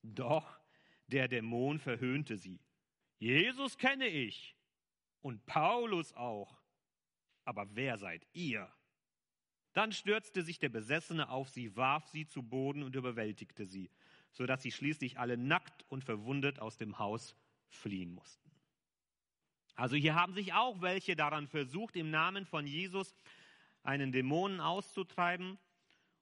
Doch 0.03 0.59
der 1.07 1.29
Dämon 1.29 1.79
verhöhnte 1.79 2.35
sie. 2.35 2.59
Jesus 3.17 3.77
kenne 3.77 4.07
ich 4.07 4.57
und 5.21 5.45
Paulus 5.45 6.13
auch. 6.13 6.57
Aber 7.45 7.75
wer 7.75 7.97
seid 7.97 8.25
ihr? 8.33 8.71
Dann 9.73 9.91
stürzte 9.91 10.43
sich 10.43 10.59
der 10.59 10.69
Besessene 10.69 11.29
auf 11.29 11.49
sie, 11.49 11.75
warf 11.75 12.07
sie 12.07 12.27
zu 12.27 12.43
Boden 12.43 12.83
und 12.83 12.95
überwältigte 12.95 13.65
sie 13.65 13.89
sodass 14.31 14.61
sie 14.61 14.71
schließlich 14.71 15.19
alle 15.19 15.37
nackt 15.37 15.85
und 15.89 16.03
verwundet 16.03 16.59
aus 16.59 16.77
dem 16.77 16.99
Haus 16.99 17.35
fliehen 17.67 18.13
mussten. 18.13 18.49
Also 19.75 19.95
hier 19.95 20.15
haben 20.15 20.33
sich 20.33 20.53
auch 20.53 20.81
welche 20.81 21.15
daran 21.15 21.47
versucht, 21.47 21.95
im 21.95 22.09
Namen 22.09 22.45
von 22.45 22.67
Jesus 22.67 23.15
einen 23.83 24.11
Dämonen 24.11 24.59
auszutreiben 24.59 25.57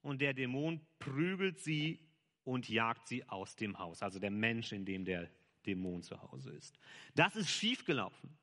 und 0.01 0.21
der 0.21 0.33
Dämon 0.33 0.85
prügelt 0.99 1.59
sie 1.59 1.99
und 2.43 2.69
jagt 2.69 3.07
sie 3.07 3.27
aus 3.27 3.55
dem 3.55 3.77
Haus, 3.79 4.03
also 4.03 4.19
der 4.19 4.31
Mensch, 4.31 4.71
in 4.71 4.85
dem 4.85 5.05
der 5.05 5.29
Dämon 5.65 6.03
zu 6.03 6.21
Hause 6.21 6.51
ist. 6.51 6.79
Das 7.15 7.35
ist 7.35 7.49
schiefgelaufen. 7.49 8.37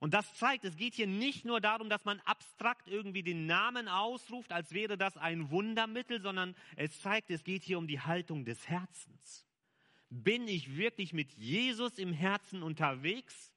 Und 0.00 0.14
das 0.14 0.32
zeigt, 0.34 0.64
es 0.64 0.76
geht 0.76 0.94
hier 0.94 1.08
nicht 1.08 1.44
nur 1.44 1.60
darum, 1.60 1.88
dass 1.88 2.04
man 2.04 2.20
abstrakt 2.20 2.88
irgendwie 2.88 3.24
den 3.24 3.46
Namen 3.46 3.88
ausruft, 3.88 4.52
als 4.52 4.72
wäre 4.72 4.96
das 4.96 5.16
ein 5.16 5.50
Wundermittel, 5.50 6.20
sondern 6.20 6.54
es 6.76 7.00
zeigt, 7.00 7.30
es 7.30 7.42
geht 7.42 7.64
hier 7.64 7.78
um 7.78 7.88
die 7.88 8.00
Haltung 8.00 8.44
des 8.44 8.68
Herzens. 8.68 9.44
Bin 10.08 10.46
ich 10.46 10.76
wirklich 10.76 11.12
mit 11.12 11.32
Jesus 11.32 11.98
im 11.98 12.12
Herzen 12.12 12.62
unterwegs 12.62 13.52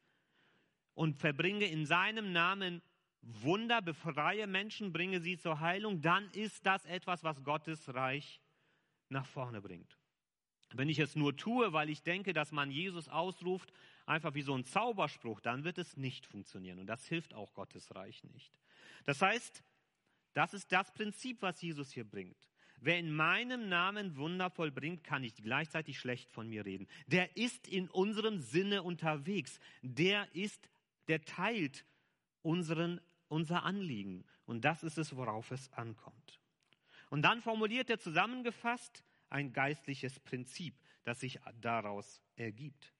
und 0.95 1.15
verbringe 1.15 1.65
in 1.65 1.86
seinem 1.86 2.32
Namen 2.32 2.82
Wunder, 3.21 3.84
befreie 3.84 4.47
Menschen, 4.47 4.91
bringe 4.91 5.21
sie 5.21 5.38
zur 5.38 5.60
Heilung, 5.60 6.01
dann 6.01 6.27
ist 6.32 6.65
das 6.65 6.86
etwas, 6.86 7.23
was 7.23 7.43
Gottes 7.43 7.93
Reich 7.93 8.41
nach 9.10 9.27
vorne 9.27 9.62
bringt. 9.62 9.97
Wenn 10.73 10.89
ich 10.89 10.99
es 10.99 11.15
nur 11.15 11.36
tue, 11.36 11.73
weil 11.73 11.89
ich 11.89 12.01
denke, 12.01 12.34
dass 12.34 12.51
man 12.51 12.71
Jesus 12.71 13.10
ausruft, 13.10 13.71
einfach 14.12 14.34
wie 14.36 14.41
so 14.41 14.54
ein 14.54 14.65
Zauberspruch, 14.65 15.39
dann 15.39 15.63
wird 15.63 15.78
es 15.78 15.97
nicht 15.97 16.26
funktionieren. 16.26 16.80
Und 16.80 16.88
das 16.88 17.08
hilft 17.08 17.34
auch 17.34 17.54
Gottes 17.54 17.95
Reich 17.95 18.24
nicht. 18.26 18.52
Das 19.06 19.21
heißt, 19.21 19.63
das 20.34 20.54
ist 20.54 20.71
das 20.71 20.93
Prinzip, 20.93 21.41
was 21.41 21.62
Jesus 21.62 21.91
hier 21.91 22.04
bringt. 22.04 22.38
Wer 22.80 22.97
in 22.97 23.13
meinem 23.13 23.69
Namen 23.69 24.17
Wunder 24.17 24.50
vollbringt, 24.50 25.04
kann 25.04 25.21
nicht 25.21 25.43
gleichzeitig 25.43 26.00
schlecht 26.00 26.32
von 26.32 26.50
mir 26.50 26.65
reden. 26.65 26.88
Der 27.08 27.38
ist 27.38 27.67
in 27.67 27.89
unserem 27.89 28.39
Sinne 28.39 28.84
unterwegs. 28.84 29.60
Der 29.82 30.28
ist, 30.36 30.69
der 31.08 31.24
teilt 31.24 31.86
unseren, 32.41 33.00
unser 33.28 33.63
Anliegen. 33.63 34.26
Und 34.45 34.65
das 34.65 34.84
ist 34.84 34.97
es, 34.97 35.15
worauf 35.15 35.52
es 35.52 35.71
ankommt. 35.74 36.39
Und 37.12 37.21
dann 37.21 37.41
formuliert 37.41 37.89
er 37.89 38.00
zusammengefasst 38.00 39.04
ein 39.30 39.54
geistliches 39.54 40.19
Prinzip, 40.19 40.74
das 41.04 41.19
sich 41.19 41.39
daraus 41.60 42.21
ergibt. 42.36 42.93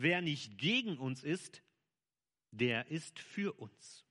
Wer 0.00 0.22
nicht 0.22 0.58
gegen 0.58 0.96
uns 0.96 1.24
ist, 1.24 1.60
der 2.52 2.86
ist 2.86 3.18
für 3.18 3.52
uns. 3.54 4.06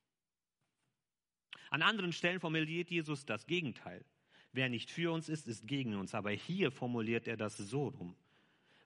An 1.70 1.82
anderen 1.82 2.12
Stellen 2.12 2.42
formuliert 2.42 2.90
Jesus 2.90 3.26
das 3.26 3.48
Gegenteil. 3.48 4.04
Wer 4.52 4.68
nicht 4.68 4.92
für 4.92 5.14
uns 5.14 5.30
ist, 5.30 5.48
ist 5.48 5.66
gegen 5.66 5.96
uns. 5.96 6.14
Aber 6.14 6.32
hier 6.32 6.72
formuliert 6.72 7.26
er 7.26 7.38
das 7.38 7.56
so 7.56 7.88
rum. 7.88 8.18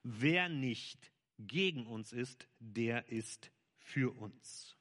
Wer 0.04 0.48
nicht 0.48 1.10
gegen 1.38 1.86
uns 1.86 2.12
ist, 2.12 2.46
der 2.60 3.08
ist 3.08 3.50
für 3.78 4.16
uns. 4.16 4.76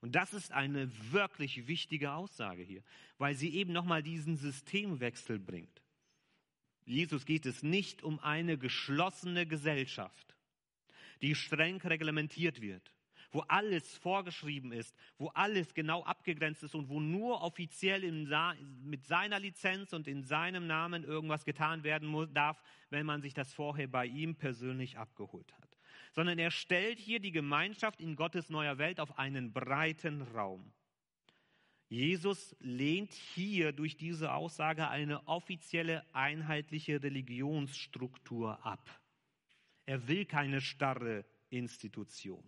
Und 0.00 0.14
das 0.14 0.32
ist 0.32 0.52
eine 0.52 0.92
wirklich 1.10 1.66
wichtige 1.66 2.12
Aussage 2.12 2.62
hier, 2.62 2.84
weil 3.18 3.34
sie 3.34 3.52
eben 3.52 3.72
nochmal 3.72 4.04
diesen 4.04 4.36
Systemwechsel 4.36 5.40
bringt. 5.40 5.82
Jesus 6.84 7.24
geht 7.26 7.46
es 7.46 7.64
nicht 7.64 8.04
um 8.04 8.20
eine 8.20 8.58
geschlossene 8.58 9.44
Gesellschaft 9.44 10.25
die 11.22 11.34
streng 11.34 11.80
reglementiert 11.80 12.60
wird, 12.60 12.92
wo 13.30 13.40
alles 13.48 13.96
vorgeschrieben 13.98 14.72
ist, 14.72 14.94
wo 15.18 15.28
alles 15.28 15.74
genau 15.74 16.02
abgegrenzt 16.04 16.62
ist 16.62 16.74
und 16.74 16.88
wo 16.88 17.00
nur 17.00 17.42
offiziell 17.42 18.10
mit 18.82 19.04
seiner 19.04 19.40
Lizenz 19.40 19.92
und 19.92 20.08
in 20.08 20.22
seinem 20.22 20.66
Namen 20.66 21.04
irgendwas 21.04 21.44
getan 21.44 21.84
werden 21.84 22.08
muss, 22.08 22.32
darf, 22.32 22.62
wenn 22.90 23.06
man 23.06 23.22
sich 23.22 23.34
das 23.34 23.52
vorher 23.52 23.88
bei 23.88 24.06
ihm 24.06 24.36
persönlich 24.36 24.98
abgeholt 24.98 25.52
hat. 25.60 25.78
Sondern 26.12 26.38
er 26.38 26.50
stellt 26.50 26.98
hier 26.98 27.20
die 27.20 27.32
Gemeinschaft 27.32 28.00
in 28.00 28.16
Gottes 28.16 28.48
neuer 28.48 28.78
Welt 28.78 29.00
auf 29.00 29.18
einen 29.18 29.52
breiten 29.52 30.22
Raum. 30.22 30.72
Jesus 31.88 32.56
lehnt 32.58 33.12
hier 33.12 33.72
durch 33.72 33.96
diese 33.96 34.32
Aussage 34.32 34.88
eine 34.88 35.26
offizielle 35.28 36.04
einheitliche 36.12 37.02
Religionsstruktur 37.02 38.64
ab. 38.66 39.00
Er 39.86 40.06
will 40.08 40.26
keine 40.26 40.60
starre 40.60 41.24
Institution. 41.48 42.44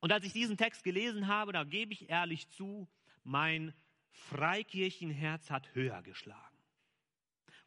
Und 0.00 0.12
als 0.12 0.24
ich 0.24 0.32
diesen 0.32 0.56
Text 0.56 0.84
gelesen 0.84 1.26
habe, 1.26 1.52
da 1.52 1.64
gebe 1.64 1.92
ich 1.92 2.10
ehrlich 2.10 2.48
zu, 2.50 2.88
mein 3.24 3.72
Freikirchenherz 4.10 5.50
hat 5.50 5.74
höher 5.74 6.02
geschlagen. 6.02 6.42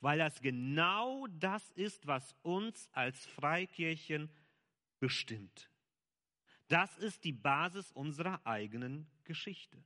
Weil 0.02 0.20
das 0.20 0.42
genau 0.42 1.28
das 1.28 1.72
ist, 1.72 2.08
was 2.08 2.36
uns 2.42 2.90
als 2.94 3.26
Freikirchen 3.26 4.30
bestimmt. 5.00 5.70
Das 6.68 6.98
ist 6.98 7.24
die 7.24 7.34
Basis 7.34 7.92
unserer 7.92 8.46
eigenen 8.46 9.08
Geschichte. 9.24 9.84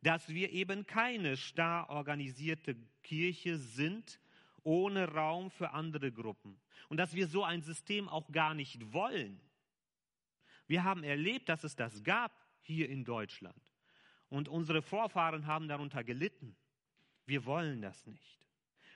Dass 0.00 0.28
wir 0.28 0.52
eben 0.52 0.86
keine 0.86 1.36
starr 1.36 1.90
organisierte 1.90 2.76
Kirche 3.02 3.58
sind, 3.58 4.20
ohne 4.64 5.08
Raum 5.08 5.50
für 5.50 5.70
andere 5.70 6.12
Gruppen. 6.12 6.60
Und 6.88 6.96
dass 6.96 7.14
wir 7.14 7.26
so 7.26 7.44
ein 7.44 7.62
System 7.62 8.08
auch 8.08 8.30
gar 8.32 8.54
nicht 8.54 8.92
wollen. 8.92 9.40
Wir 10.66 10.84
haben 10.84 11.02
erlebt, 11.02 11.48
dass 11.48 11.64
es 11.64 11.76
das 11.76 12.02
gab 12.02 12.32
hier 12.62 12.88
in 12.88 13.04
Deutschland. 13.04 13.60
Und 14.28 14.48
unsere 14.48 14.82
Vorfahren 14.82 15.46
haben 15.46 15.68
darunter 15.68 16.04
gelitten. 16.04 16.56
Wir 17.26 17.44
wollen 17.46 17.80
das 17.80 18.06
nicht. 18.06 18.46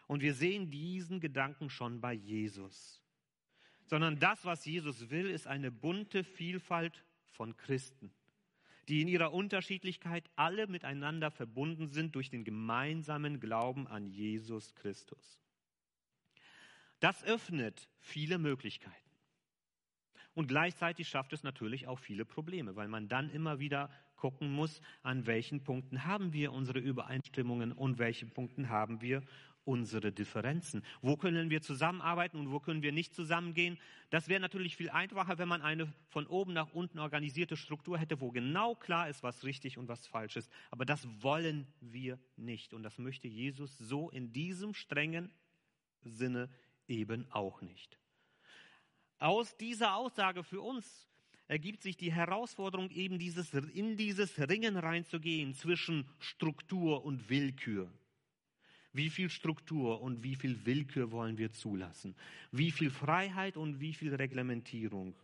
Und 0.06 0.20
wir 0.20 0.34
sehen 0.34 0.70
diesen 0.70 1.20
Gedanken 1.20 1.70
schon 1.70 2.00
bei 2.00 2.12
Jesus. 2.12 3.02
Sondern 3.86 4.18
das, 4.18 4.44
was 4.44 4.64
Jesus 4.64 5.10
will, 5.10 5.30
ist 5.30 5.46
eine 5.46 5.70
bunte 5.70 6.24
Vielfalt 6.24 7.04
von 7.30 7.56
Christen, 7.56 8.12
die 8.88 9.00
in 9.00 9.08
ihrer 9.08 9.32
Unterschiedlichkeit 9.32 10.30
alle 10.36 10.66
miteinander 10.66 11.30
verbunden 11.30 11.88
sind 11.88 12.14
durch 12.14 12.30
den 12.30 12.44
gemeinsamen 12.44 13.40
Glauben 13.40 13.86
an 13.86 14.06
Jesus 14.06 14.74
Christus. 14.74 15.41
Das 17.02 17.24
öffnet 17.24 17.88
viele 17.98 18.38
Möglichkeiten. 18.38 18.94
Und 20.34 20.46
gleichzeitig 20.46 21.08
schafft 21.08 21.32
es 21.32 21.42
natürlich 21.42 21.88
auch 21.88 21.98
viele 21.98 22.24
Probleme, 22.24 22.76
weil 22.76 22.86
man 22.86 23.08
dann 23.08 23.28
immer 23.28 23.58
wieder 23.58 23.90
gucken 24.14 24.52
muss, 24.52 24.80
an 25.02 25.26
welchen 25.26 25.64
Punkten 25.64 26.04
haben 26.04 26.32
wir 26.32 26.52
unsere 26.52 26.78
Übereinstimmungen 26.78 27.72
und 27.72 27.98
welchen 27.98 28.30
Punkten 28.30 28.68
haben 28.68 29.00
wir 29.00 29.20
unsere 29.64 30.12
Differenzen. 30.12 30.84
Wo 31.00 31.16
können 31.16 31.50
wir 31.50 31.60
zusammenarbeiten 31.60 32.38
und 32.38 32.52
wo 32.52 32.60
können 32.60 32.82
wir 32.82 32.92
nicht 32.92 33.14
zusammengehen? 33.14 33.80
Das 34.10 34.28
wäre 34.28 34.40
natürlich 34.40 34.76
viel 34.76 34.90
einfacher, 34.90 35.38
wenn 35.38 35.48
man 35.48 35.60
eine 35.60 35.92
von 36.06 36.28
oben 36.28 36.52
nach 36.52 36.72
unten 36.72 37.00
organisierte 37.00 37.56
Struktur 37.56 37.98
hätte, 37.98 38.20
wo 38.20 38.30
genau 38.30 38.76
klar 38.76 39.08
ist, 39.08 39.24
was 39.24 39.42
richtig 39.42 39.76
und 39.76 39.88
was 39.88 40.06
falsch 40.06 40.36
ist. 40.36 40.52
Aber 40.70 40.84
das 40.84 41.04
wollen 41.20 41.66
wir 41.80 42.20
nicht. 42.36 42.74
Und 42.74 42.84
das 42.84 42.96
möchte 42.98 43.26
Jesus 43.26 43.76
so 43.76 44.08
in 44.08 44.32
diesem 44.32 44.72
strengen 44.72 45.32
Sinne 46.04 46.48
eben 46.92 47.26
auch 47.30 47.60
nicht. 47.62 47.98
aus 49.18 49.56
dieser 49.56 49.96
Aussage 49.96 50.42
für 50.44 50.60
uns 50.60 51.08
ergibt 51.48 51.82
sich 51.82 51.96
die 51.96 52.12
Herausforderung, 52.12 52.90
eben 52.90 53.18
dieses, 53.18 53.52
in 53.52 53.96
dieses 53.96 54.38
Ringen 54.38 54.76
reinzugehen 54.76 55.54
zwischen 55.54 56.08
Struktur 56.18 57.04
und 57.04 57.28
Willkür. 57.28 57.92
Wie 58.92 59.10
viel 59.10 59.30
Struktur 59.30 60.02
und 60.02 60.22
wie 60.22 60.34
viel 60.34 60.66
Willkür 60.66 61.10
wollen 61.12 61.38
wir 61.38 61.52
zulassen? 61.52 62.14
Wie 62.50 62.70
viel 62.70 62.90
Freiheit 62.90 63.56
und 63.56 63.80
wie 63.80 63.94
viel 63.94 64.14
Reglementierung? 64.14 65.14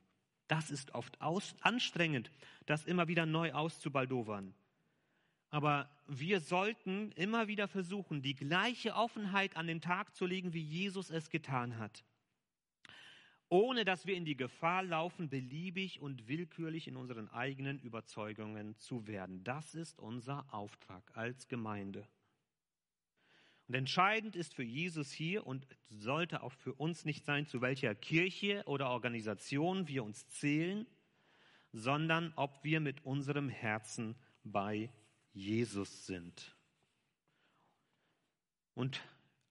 Das 0.48 0.70
ist 0.70 0.94
oft 0.94 1.20
aus, 1.20 1.54
anstrengend, 1.60 2.30
das 2.64 2.86
immer 2.86 3.08
wieder 3.08 3.26
neu 3.26 3.52
auszubaldowern. 3.52 4.54
Aber 5.50 5.88
wir 6.06 6.40
sollten 6.40 7.12
immer 7.12 7.48
wieder 7.48 7.68
versuchen, 7.68 8.22
die 8.22 8.34
gleiche 8.34 8.94
Offenheit 8.94 9.56
an 9.56 9.66
den 9.66 9.80
Tag 9.80 10.14
zu 10.14 10.26
legen, 10.26 10.52
wie 10.52 10.62
Jesus 10.62 11.10
es 11.10 11.30
getan 11.30 11.78
hat 11.78 12.04
ohne 13.48 13.84
dass 13.84 14.06
wir 14.06 14.14
in 14.14 14.24
die 14.24 14.36
Gefahr 14.36 14.82
laufen, 14.82 15.28
beliebig 15.28 16.00
und 16.00 16.28
willkürlich 16.28 16.86
in 16.86 16.96
unseren 16.96 17.28
eigenen 17.28 17.78
Überzeugungen 17.78 18.76
zu 18.76 19.06
werden. 19.06 19.42
Das 19.42 19.74
ist 19.74 19.98
unser 19.98 20.44
Auftrag 20.52 21.02
als 21.16 21.48
Gemeinde. 21.48 22.06
Und 23.66 23.74
entscheidend 23.74 24.36
ist 24.36 24.54
für 24.54 24.62
Jesus 24.62 25.10
hier 25.10 25.46
und 25.46 25.66
sollte 25.90 26.42
auch 26.42 26.52
für 26.52 26.74
uns 26.74 27.04
nicht 27.04 27.24
sein, 27.24 27.46
zu 27.46 27.60
welcher 27.60 27.94
Kirche 27.94 28.62
oder 28.66 28.90
Organisation 28.90 29.88
wir 29.88 30.04
uns 30.04 30.28
zählen, 30.28 30.86
sondern 31.72 32.32
ob 32.36 32.64
wir 32.64 32.80
mit 32.80 33.04
unserem 33.04 33.48
Herzen 33.48 34.14
bei 34.42 34.90
Jesus 35.38 36.06
sind. 36.06 36.56
Und 38.74 39.00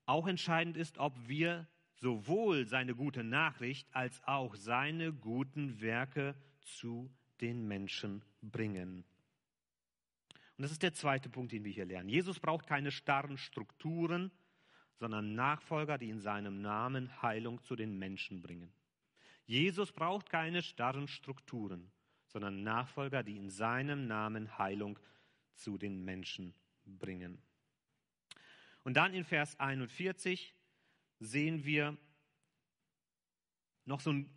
auch 0.06 0.28
entscheidend 0.28 0.78
ist, 0.78 0.98
ob 0.98 1.16
wir 1.28 1.68
sowohl 1.96 2.68
seine 2.68 2.94
gute 2.94 3.24
Nachricht 3.24 3.88
als 3.96 4.22
auch 4.26 4.56
seine 4.56 5.14
guten 5.14 5.82
Werke 5.82 6.36
zu 6.62 7.10
den 7.42 7.68
Menschen 7.68 8.22
bringen. 8.42 9.06
Und 10.58 10.64
das 10.64 10.72
ist 10.72 10.84
der 10.84 10.94
zweite 10.94 11.30
Punkt, 11.30 11.52
den 11.52 11.64
wir 11.64 11.72
hier 11.72 11.86
lernen. 11.86 12.10
Jesus 12.10 12.40
braucht 12.40 12.68
keine 12.68 12.92
starren 12.92 13.38
Strukturen, 13.38 14.32
sondern 14.96 15.36
Nachfolger, 15.36 15.98
die 15.98 16.10
in 16.10 16.20
seinem 16.20 16.62
Namen 16.62 17.22
Heilung 17.22 17.62
zu 17.64 17.76
den 17.76 17.98
Menschen 17.98 18.42
bringen. 18.42 18.74
Jesus 19.46 19.92
braucht 19.92 20.30
keine 20.30 20.62
starren 20.62 21.08
Strukturen, 21.08 21.92
sondern 22.28 22.64
Nachfolger, 22.64 23.24
die 23.24 23.38
in 23.38 23.50
seinem 23.50 24.08
Namen 24.08 24.58
Heilung 24.58 25.00
zu 25.58 25.78
den 25.78 26.04
Menschen 26.04 26.54
bringen. 26.86 27.42
Und 28.84 28.96
dann 28.96 29.14
in 29.14 29.26
Vers 29.26 29.60
41 29.60 30.54
sehen 31.20 31.66
wir 31.66 31.98
noch 33.86 34.00
so 34.00 34.12
einen 34.12 34.34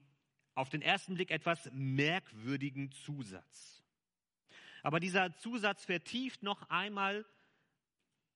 auf 0.54 0.68
den 0.68 0.82
ersten 0.82 1.14
Blick 1.14 1.30
etwas 1.30 1.70
merkwürdigen 1.72 2.90
Zusatz. 2.92 3.82
Aber 4.82 5.00
dieser 5.00 5.34
Zusatz 5.36 5.84
vertieft 5.84 6.42
noch 6.42 6.68
einmal 6.68 7.24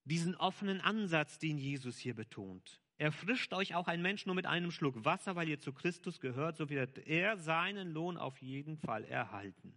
diesen 0.05 0.35
offenen 0.37 0.81
Ansatz, 0.81 1.39
den 1.39 1.59
Jesus 1.59 1.99
hier 1.99 2.15
betont. 2.15 2.81
Erfrischt 2.97 3.53
euch 3.53 3.75
auch 3.75 3.89
ein 3.89 4.03
Mensch 4.03 4.27
nur 4.27 4.35
mit 4.35 4.47
einem 4.47 4.71
Schluck 4.71 5.05
Wasser, 5.05 5.35
weil 5.35 5.49
ihr 5.49 5.59
zu 5.59 5.73
Christus 5.73 6.21
gehört, 6.21 6.57
so 6.57 6.69
wird 6.69 6.99
er 6.99 7.37
seinen 7.37 7.91
Lohn 7.91 8.17
auf 8.17 8.41
jeden 8.41 8.77
Fall 8.77 9.05
erhalten. 9.05 9.75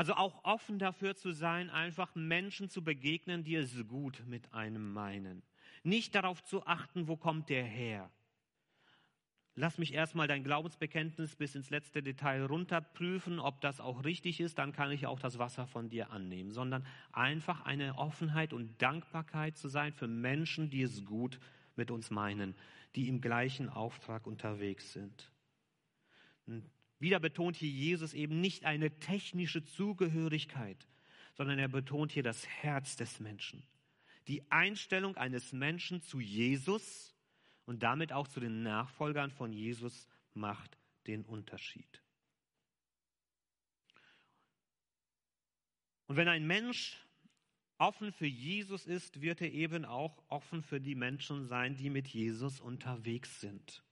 Also 0.00 0.14
auch 0.14 0.44
offen 0.44 0.78
dafür 0.78 1.14
zu 1.14 1.30
sein, 1.30 1.68
einfach 1.68 2.14
Menschen 2.14 2.70
zu 2.70 2.82
begegnen, 2.82 3.44
die 3.44 3.56
es 3.56 3.86
gut 3.86 4.22
mit 4.26 4.54
einem 4.54 4.94
meinen. 4.94 5.42
Nicht 5.82 6.14
darauf 6.14 6.42
zu 6.42 6.66
achten, 6.66 7.06
wo 7.06 7.18
kommt 7.18 7.50
der 7.50 7.64
her. 7.64 8.10
Lass 9.56 9.76
mich 9.76 9.92
erstmal 9.92 10.26
dein 10.26 10.42
Glaubensbekenntnis 10.42 11.36
bis 11.36 11.54
ins 11.54 11.68
letzte 11.68 12.02
Detail 12.02 12.46
runterprüfen, 12.46 13.38
ob 13.38 13.60
das 13.60 13.78
auch 13.78 14.02
richtig 14.02 14.40
ist, 14.40 14.56
dann 14.56 14.72
kann 14.72 14.90
ich 14.90 15.06
auch 15.06 15.20
das 15.20 15.38
Wasser 15.38 15.66
von 15.66 15.90
dir 15.90 16.10
annehmen, 16.10 16.50
sondern 16.50 16.86
einfach 17.12 17.66
eine 17.66 17.98
Offenheit 17.98 18.54
und 18.54 18.80
Dankbarkeit 18.80 19.58
zu 19.58 19.68
sein 19.68 19.92
für 19.92 20.08
Menschen, 20.08 20.70
die 20.70 20.80
es 20.80 21.04
gut 21.04 21.38
mit 21.76 21.90
uns 21.90 22.10
meinen, 22.10 22.54
die 22.94 23.06
im 23.06 23.20
gleichen 23.20 23.68
Auftrag 23.68 24.26
unterwegs 24.26 24.94
sind. 24.94 25.30
Und 26.46 26.64
wieder 27.00 27.18
betont 27.18 27.56
hier 27.56 27.70
Jesus 27.70 28.14
eben 28.14 28.40
nicht 28.40 28.64
eine 28.64 28.96
technische 28.98 29.64
Zugehörigkeit, 29.64 30.86
sondern 31.34 31.58
er 31.58 31.68
betont 31.68 32.12
hier 32.12 32.22
das 32.22 32.46
Herz 32.46 32.94
des 32.96 33.18
Menschen 33.18 33.64
die 34.30 34.48
Einstellung 34.50 35.16
eines 35.16 35.52
Menschen 35.52 36.02
zu 36.02 36.20
Jesus 36.20 37.16
und 37.66 37.82
damit 37.82 38.12
auch 38.12 38.28
zu 38.28 38.38
den 38.38 38.62
Nachfolgern 38.62 39.32
von 39.32 39.52
Jesus 39.52 40.06
macht 40.34 40.78
den 41.08 41.24
Unterschied. 41.24 42.00
Und 46.06 46.16
wenn 46.16 46.28
ein 46.28 46.46
Mensch 46.46 46.96
offen 47.78 48.12
für 48.12 48.26
Jesus 48.26 48.86
ist, 48.86 49.20
wird 49.20 49.40
er 49.40 49.52
eben 49.52 49.84
auch 49.84 50.22
offen 50.28 50.62
für 50.62 50.80
die 50.80 50.94
Menschen 50.94 51.46
sein, 51.46 51.76
die 51.76 51.90
mit 51.90 52.06
Jesus 52.06 52.60
unterwegs 52.60 53.40
sind. 53.40 53.82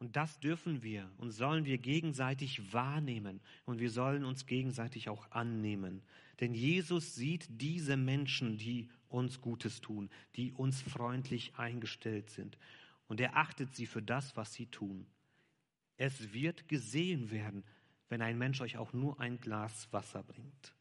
Und 0.00 0.16
das 0.16 0.40
dürfen 0.40 0.82
wir 0.82 1.10
und 1.18 1.30
sollen 1.30 1.66
wir 1.66 1.76
gegenseitig 1.76 2.72
wahrnehmen 2.72 3.38
und 3.66 3.80
wir 3.80 3.90
sollen 3.90 4.24
uns 4.24 4.46
gegenseitig 4.46 5.10
auch 5.10 5.30
annehmen. 5.30 6.02
Denn 6.40 6.54
Jesus 6.54 7.14
sieht 7.14 7.46
diese 7.50 7.98
Menschen, 7.98 8.56
die 8.56 8.88
uns 9.10 9.42
Gutes 9.42 9.82
tun, 9.82 10.08
die 10.36 10.52
uns 10.52 10.80
freundlich 10.80 11.52
eingestellt 11.56 12.30
sind. 12.30 12.56
Und 13.08 13.20
er 13.20 13.36
achtet 13.36 13.76
sie 13.76 13.84
für 13.84 14.00
das, 14.00 14.36
was 14.38 14.54
sie 14.54 14.66
tun. 14.66 15.06
Es 15.98 16.32
wird 16.32 16.66
gesehen 16.66 17.30
werden, 17.30 17.62
wenn 18.08 18.22
ein 18.22 18.38
Mensch 18.38 18.62
euch 18.62 18.78
auch 18.78 18.94
nur 18.94 19.20
ein 19.20 19.38
Glas 19.38 19.92
Wasser 19.92 20.22
bringt. 20.22 20.74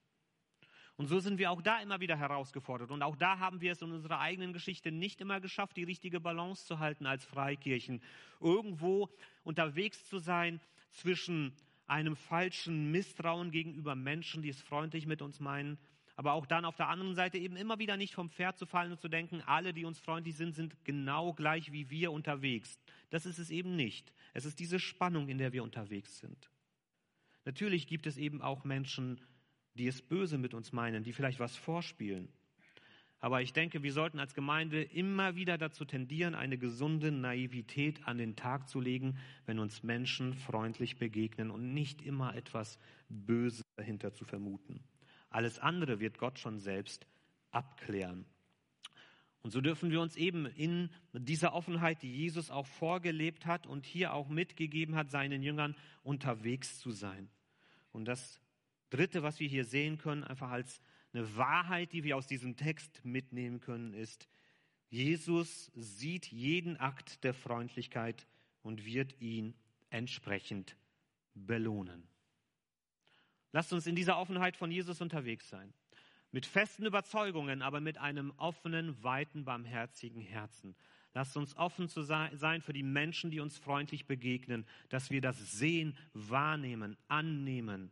Und 0.99 1.07
so 1.07 1.21
sind 1.21 1.37
wir 1.37 1.49
auch 1.49 1.61
da 1.61 1.79
immer 1.79 2.01
wieder 2.01 2.17
herausgefordert. 2.17 2.91
Und 2.91 3.03
auch 3.03 3.15
da 3.15 3.39
haben 3.39 3.61
wir 3.61 3.71
es 3.71 3.81
in 3.81 3.93
unserer 3.93 4.19
eigenen 4.19 4.51
Geschichte 4.51 4.91
nicht 4.91 5.21
immer 5.21 5.39
geschafft, 5.39 5.77
die 5.77 5.85
richtige 5.85 6.19
Balance 6.19 6.65
zu 6.65 6.79
halten 6.79 7.05
als 7.05 7.23
Freikirchen. 7.23 8.01
Irgendwo 8.41 9.09
unterwegs 9.43 10.03
zu 10.09 10.19
sein 10.19 10.59
zwischen 10.91 11.55
einem 11.87 12.17
falschen 12.17 12.91
Misstrauen 12.91 13.51
gegenüber 13.51 13.95
Menschen, 13.95 14.41
die 14.41 14.49
es 14.49 14.61
freundlich 14.61 15.07
mit 15.07 15.21
uns 15.21 15.39
meinen, 15.39 15.77
aber 16.17 16.33
auch 16.33 16.45
dann 16.45 16.65
auf 16.65 16.75
der 16.75 16.89
anderen 16.89 17.15
Seite 17.15 17.37
eben 17.37 17.55
immer 17.55 17.79
wieder 17.79 17.95
nicht 17.95 18.13
vom 18.13 18.29
Pferd 18.29 18.57
zu 18.57 18.65
fallen 18.65 18.91
und 18.91 18.99
zu 18.99 19.07
denken, 19.07 19.41
alle, 19.45 19.73
die 19.73 19.85
uns 19.85 20.01
freundlich 20.01 20.35
sind, 20.35 20.53
sind 20.53 20.83
genau 20.83 21.31
gleich 21.31 21.71
wie 21.71 21.89
wir 21.89 22.11
unterwegs. 22.11 22.77
Das 23.09 23.25
ist 23.25 23.39
es 23.39 23.51
eben 23.51 23.77
nicht. 23.77 24.11
Es 24.33 24.43
ist 24.43 24.59
diese 24.59 24.79
Spannung, 24.79 25.29
in 25.29 25.37
der 25.37 25.53
wir 25.53 25.63
unterwegs 25.63 26.17
sind. 26.17 26.51
Natürlich 27.45 27.87
gibt 27.87 28.05
es 28.05 28.17
eben 28.17 28.41
auch 28.41 28.65
Menschen, 28.65 29.21
die 29.75 29.87
es 29.87 30.01
böse 30.01 30.37
mit 30.37 30.53
uns 30.53 30.71
meinen, 30.71 31.03
die 31.03 31.13
vielleicht 31.13 31.39
was 31.39 31.55
vorspielen. 31.55 32.29
Aber 33.21 33.41
ich 33.41 33.51
denke, 33.51 33.83
wir 33.83 33.91
sollten 33.91 34.19
als 34.19 34.33
Gemeinde 34.33 34.81
immer 34.81 35.35
wieder 35.35 35.57
dazu 35.57 35.83
tendieren, 35.83 36.35
eine 36.35 36.57
gesunde 36.57 37.11
Naivität 37.11 38.07
an 38.07 38.17
den 38.17 38.37
Tag 38.37 38.69
zu 38.69 38.79
legen, 38.79 39.17
wenn 39.45 39.59
uns 39.59 39.83
Menschen 39.83 40.33
freundlich 40.33 40.97
begegnen 40.97 41.51
und 41.51 41.73
nicht 41.73 42.01
immer 42.01 42.33
etwas 42.35 42.79
Böses 43.09 43.65
dahinter 43.75 44.13
zu 44.13 44.23
vermuten. 44.23 44.81
Alles 45.29 45.59
andere 45.59 45.99
wird 45.99 46.17
Gott 46.17 46.39
schon 46.39 46.59
selbst 46.59 47.05
abklären. 47.51 48.25
Und 49.41 49.51
so 49.51 49.61
dürfen 49.61 49.91
wir 49.91 50.01
uns 50.01 50.15
eben 50.15 50.45
in 50.45 50.89
dieser 51.13 51.53
Offenheit, 51.53 52.01
die 52.01 52.13
Jesus 52.13 52.49
auch 52.49 52.67
vorgelebt 52.67 53.45
hat 53.45 53.67
und 53.67 53.85
hier 53.85 54.13
auch 54.13 54.29
mitgegeben 54.29 54.95
hat, 54.95 55.11
seinen 55.11 55.41
Jüngern 55.41 55.75
unterwegs 56.03 56.79
zu 56.79 56.91
sein. 56.91 57.29
Und 57.91 58.05
das 58.05 58.39
Dritte, 58.89 59.23
was 59.23 59.39
wir 59.39 59.47
hier 59.47 59.65
sehen 59.65 59.97
können, 59.97 60.23
einfach 60.23 60.49
als 60.49 60.81
eine 61.13 61.35
Wahrheit, 61.35 61.93
die 61.93 62.03
wir 62.03 62.17
aus 62.17 62.27
diesem 62.27 62.55
Text 62.55 63.03
mitnehmen 63.03 63.59
können, 63.59 63.93
ist, 63.93 64.27
Jesus 64.89 65.71
sieht 65.75 66.27
jeden 66.27 66.77
Akt 66.77 67.23
der 67.23 67.33
Freundlichkeit 67.33 68.27
und 68.63 68.85
wird 68.85 69.19
ihn 69.21 69.53
entsprechend 69.91 70.75
belohnen. 71.35 72.07
Lasst 73.51 73.73
uns 73.73 73.87
in 73.87 73.95
dieser 73.95 74.17
Offenheit 74.17 74.57
von 74.57 74.71
Jesus 74.71 75.01
unterwegs 75.01 75.49
sein. 75.49 75.73
Mit 76.31 76.45
festen 76.45 76.85
Überzeugungen, 76.85 77.61
aber 77.63 77.79
mit 77.81 77.97
einem 77.97 78.31
offenen, 78.37 79.03
weiten, 79.03 79.45
barmherzigen 79.45 80.21
Herzen. 80.21 80.75
Lasst 81.15 81.37
uns 81.37 81.55
offen 81.57 81.89
zu 81.89 82.03
sein 82.03 82.61
für 82.61 82.73
die 82.73 82.83
Menschen, 82.83 83.31
die 83.31 83.39
uns 83.39 83.57
freundlich 83.57 84.05
begegnen, 84.05 84.67
dass 84.89 85.09
wir 85.09 85.21
das 85.21 85.53
sehen, 85.57 85.97
wahrnehmen, 86.13 86.97
annehmen 87.07 87.91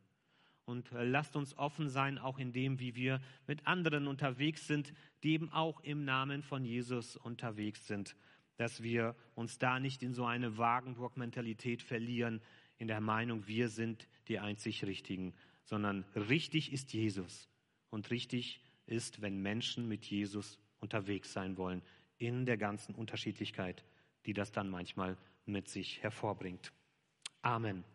und 0.67 0.91
äh, 0.91 1.05
lasst 1.05 1.35
uns 1.35 1.57
offen 1.57 1.89
sein, 1.89 2.17
auch 2.17 2.37
in 2.37 2.51
dem, 2.51 2.79
wie 2.79 2.93
wir 2.95 3.21
mit 3.47 3.65
anderen 3.65 4.05
unterwegs 4.07 4.67
sind, 4.67 4.93
die 5.23 5.31
eben 5.31 5.49
auch 5.51 5.79
im 5.81 6.03
Namen 6.03 6.43
von 6.43 6.65
Jesus 6.65 7.15
unterwegs 7.15 7.87
sind. 7.87 8.15
Dass 8.57 8.83
wir 8.83 9.15
uns 9.33 9.57
da 9.59 9.79
nicht 9.79 10.03
in 10.03 10.13
so 10.13 10.25
eine 10.25 10.57
Wagenburg-Mentalität 10.57 11.81
verlieren, 11.81 12.41
in 12.77 12.87
der 12.87 13.01
Meinung, 13.01 13.47
wir 13.47 13.69
sind 13.69 14.07
die 14.27 14.39
einzig 14.39 14.83
Richtigen, 14.83 15.33
sondern 15.63 16.03
richtig 16.15 16.73
ist 16.73 16.93
Jesus. 16.93 17.49
Und 17.89 18.11
richtig 18.11 18.61
ist, 18.85 19.21
wenn 19.21 19.41
Menschen 19.41 19.87
mit 19.87 20.05
Jesus 20.05 20.59
unterwegs 20.79 21.31
sein 21.31 21.57
wollen, 21.57 21.81
in 22.17 22.45
der 22.45 22.57
ganzen 22.57 22.93
Unterschiedlichkeit, 22.93 23.85
die 24.25 24.33
das 24.33 24.51
dann 24.51 24.69
manchmal 24.69 25.17
mit 25.45 25.69
sich 25.69 26.03
hervorbringt. 26.03 26.73
Amen. 27.41 27.85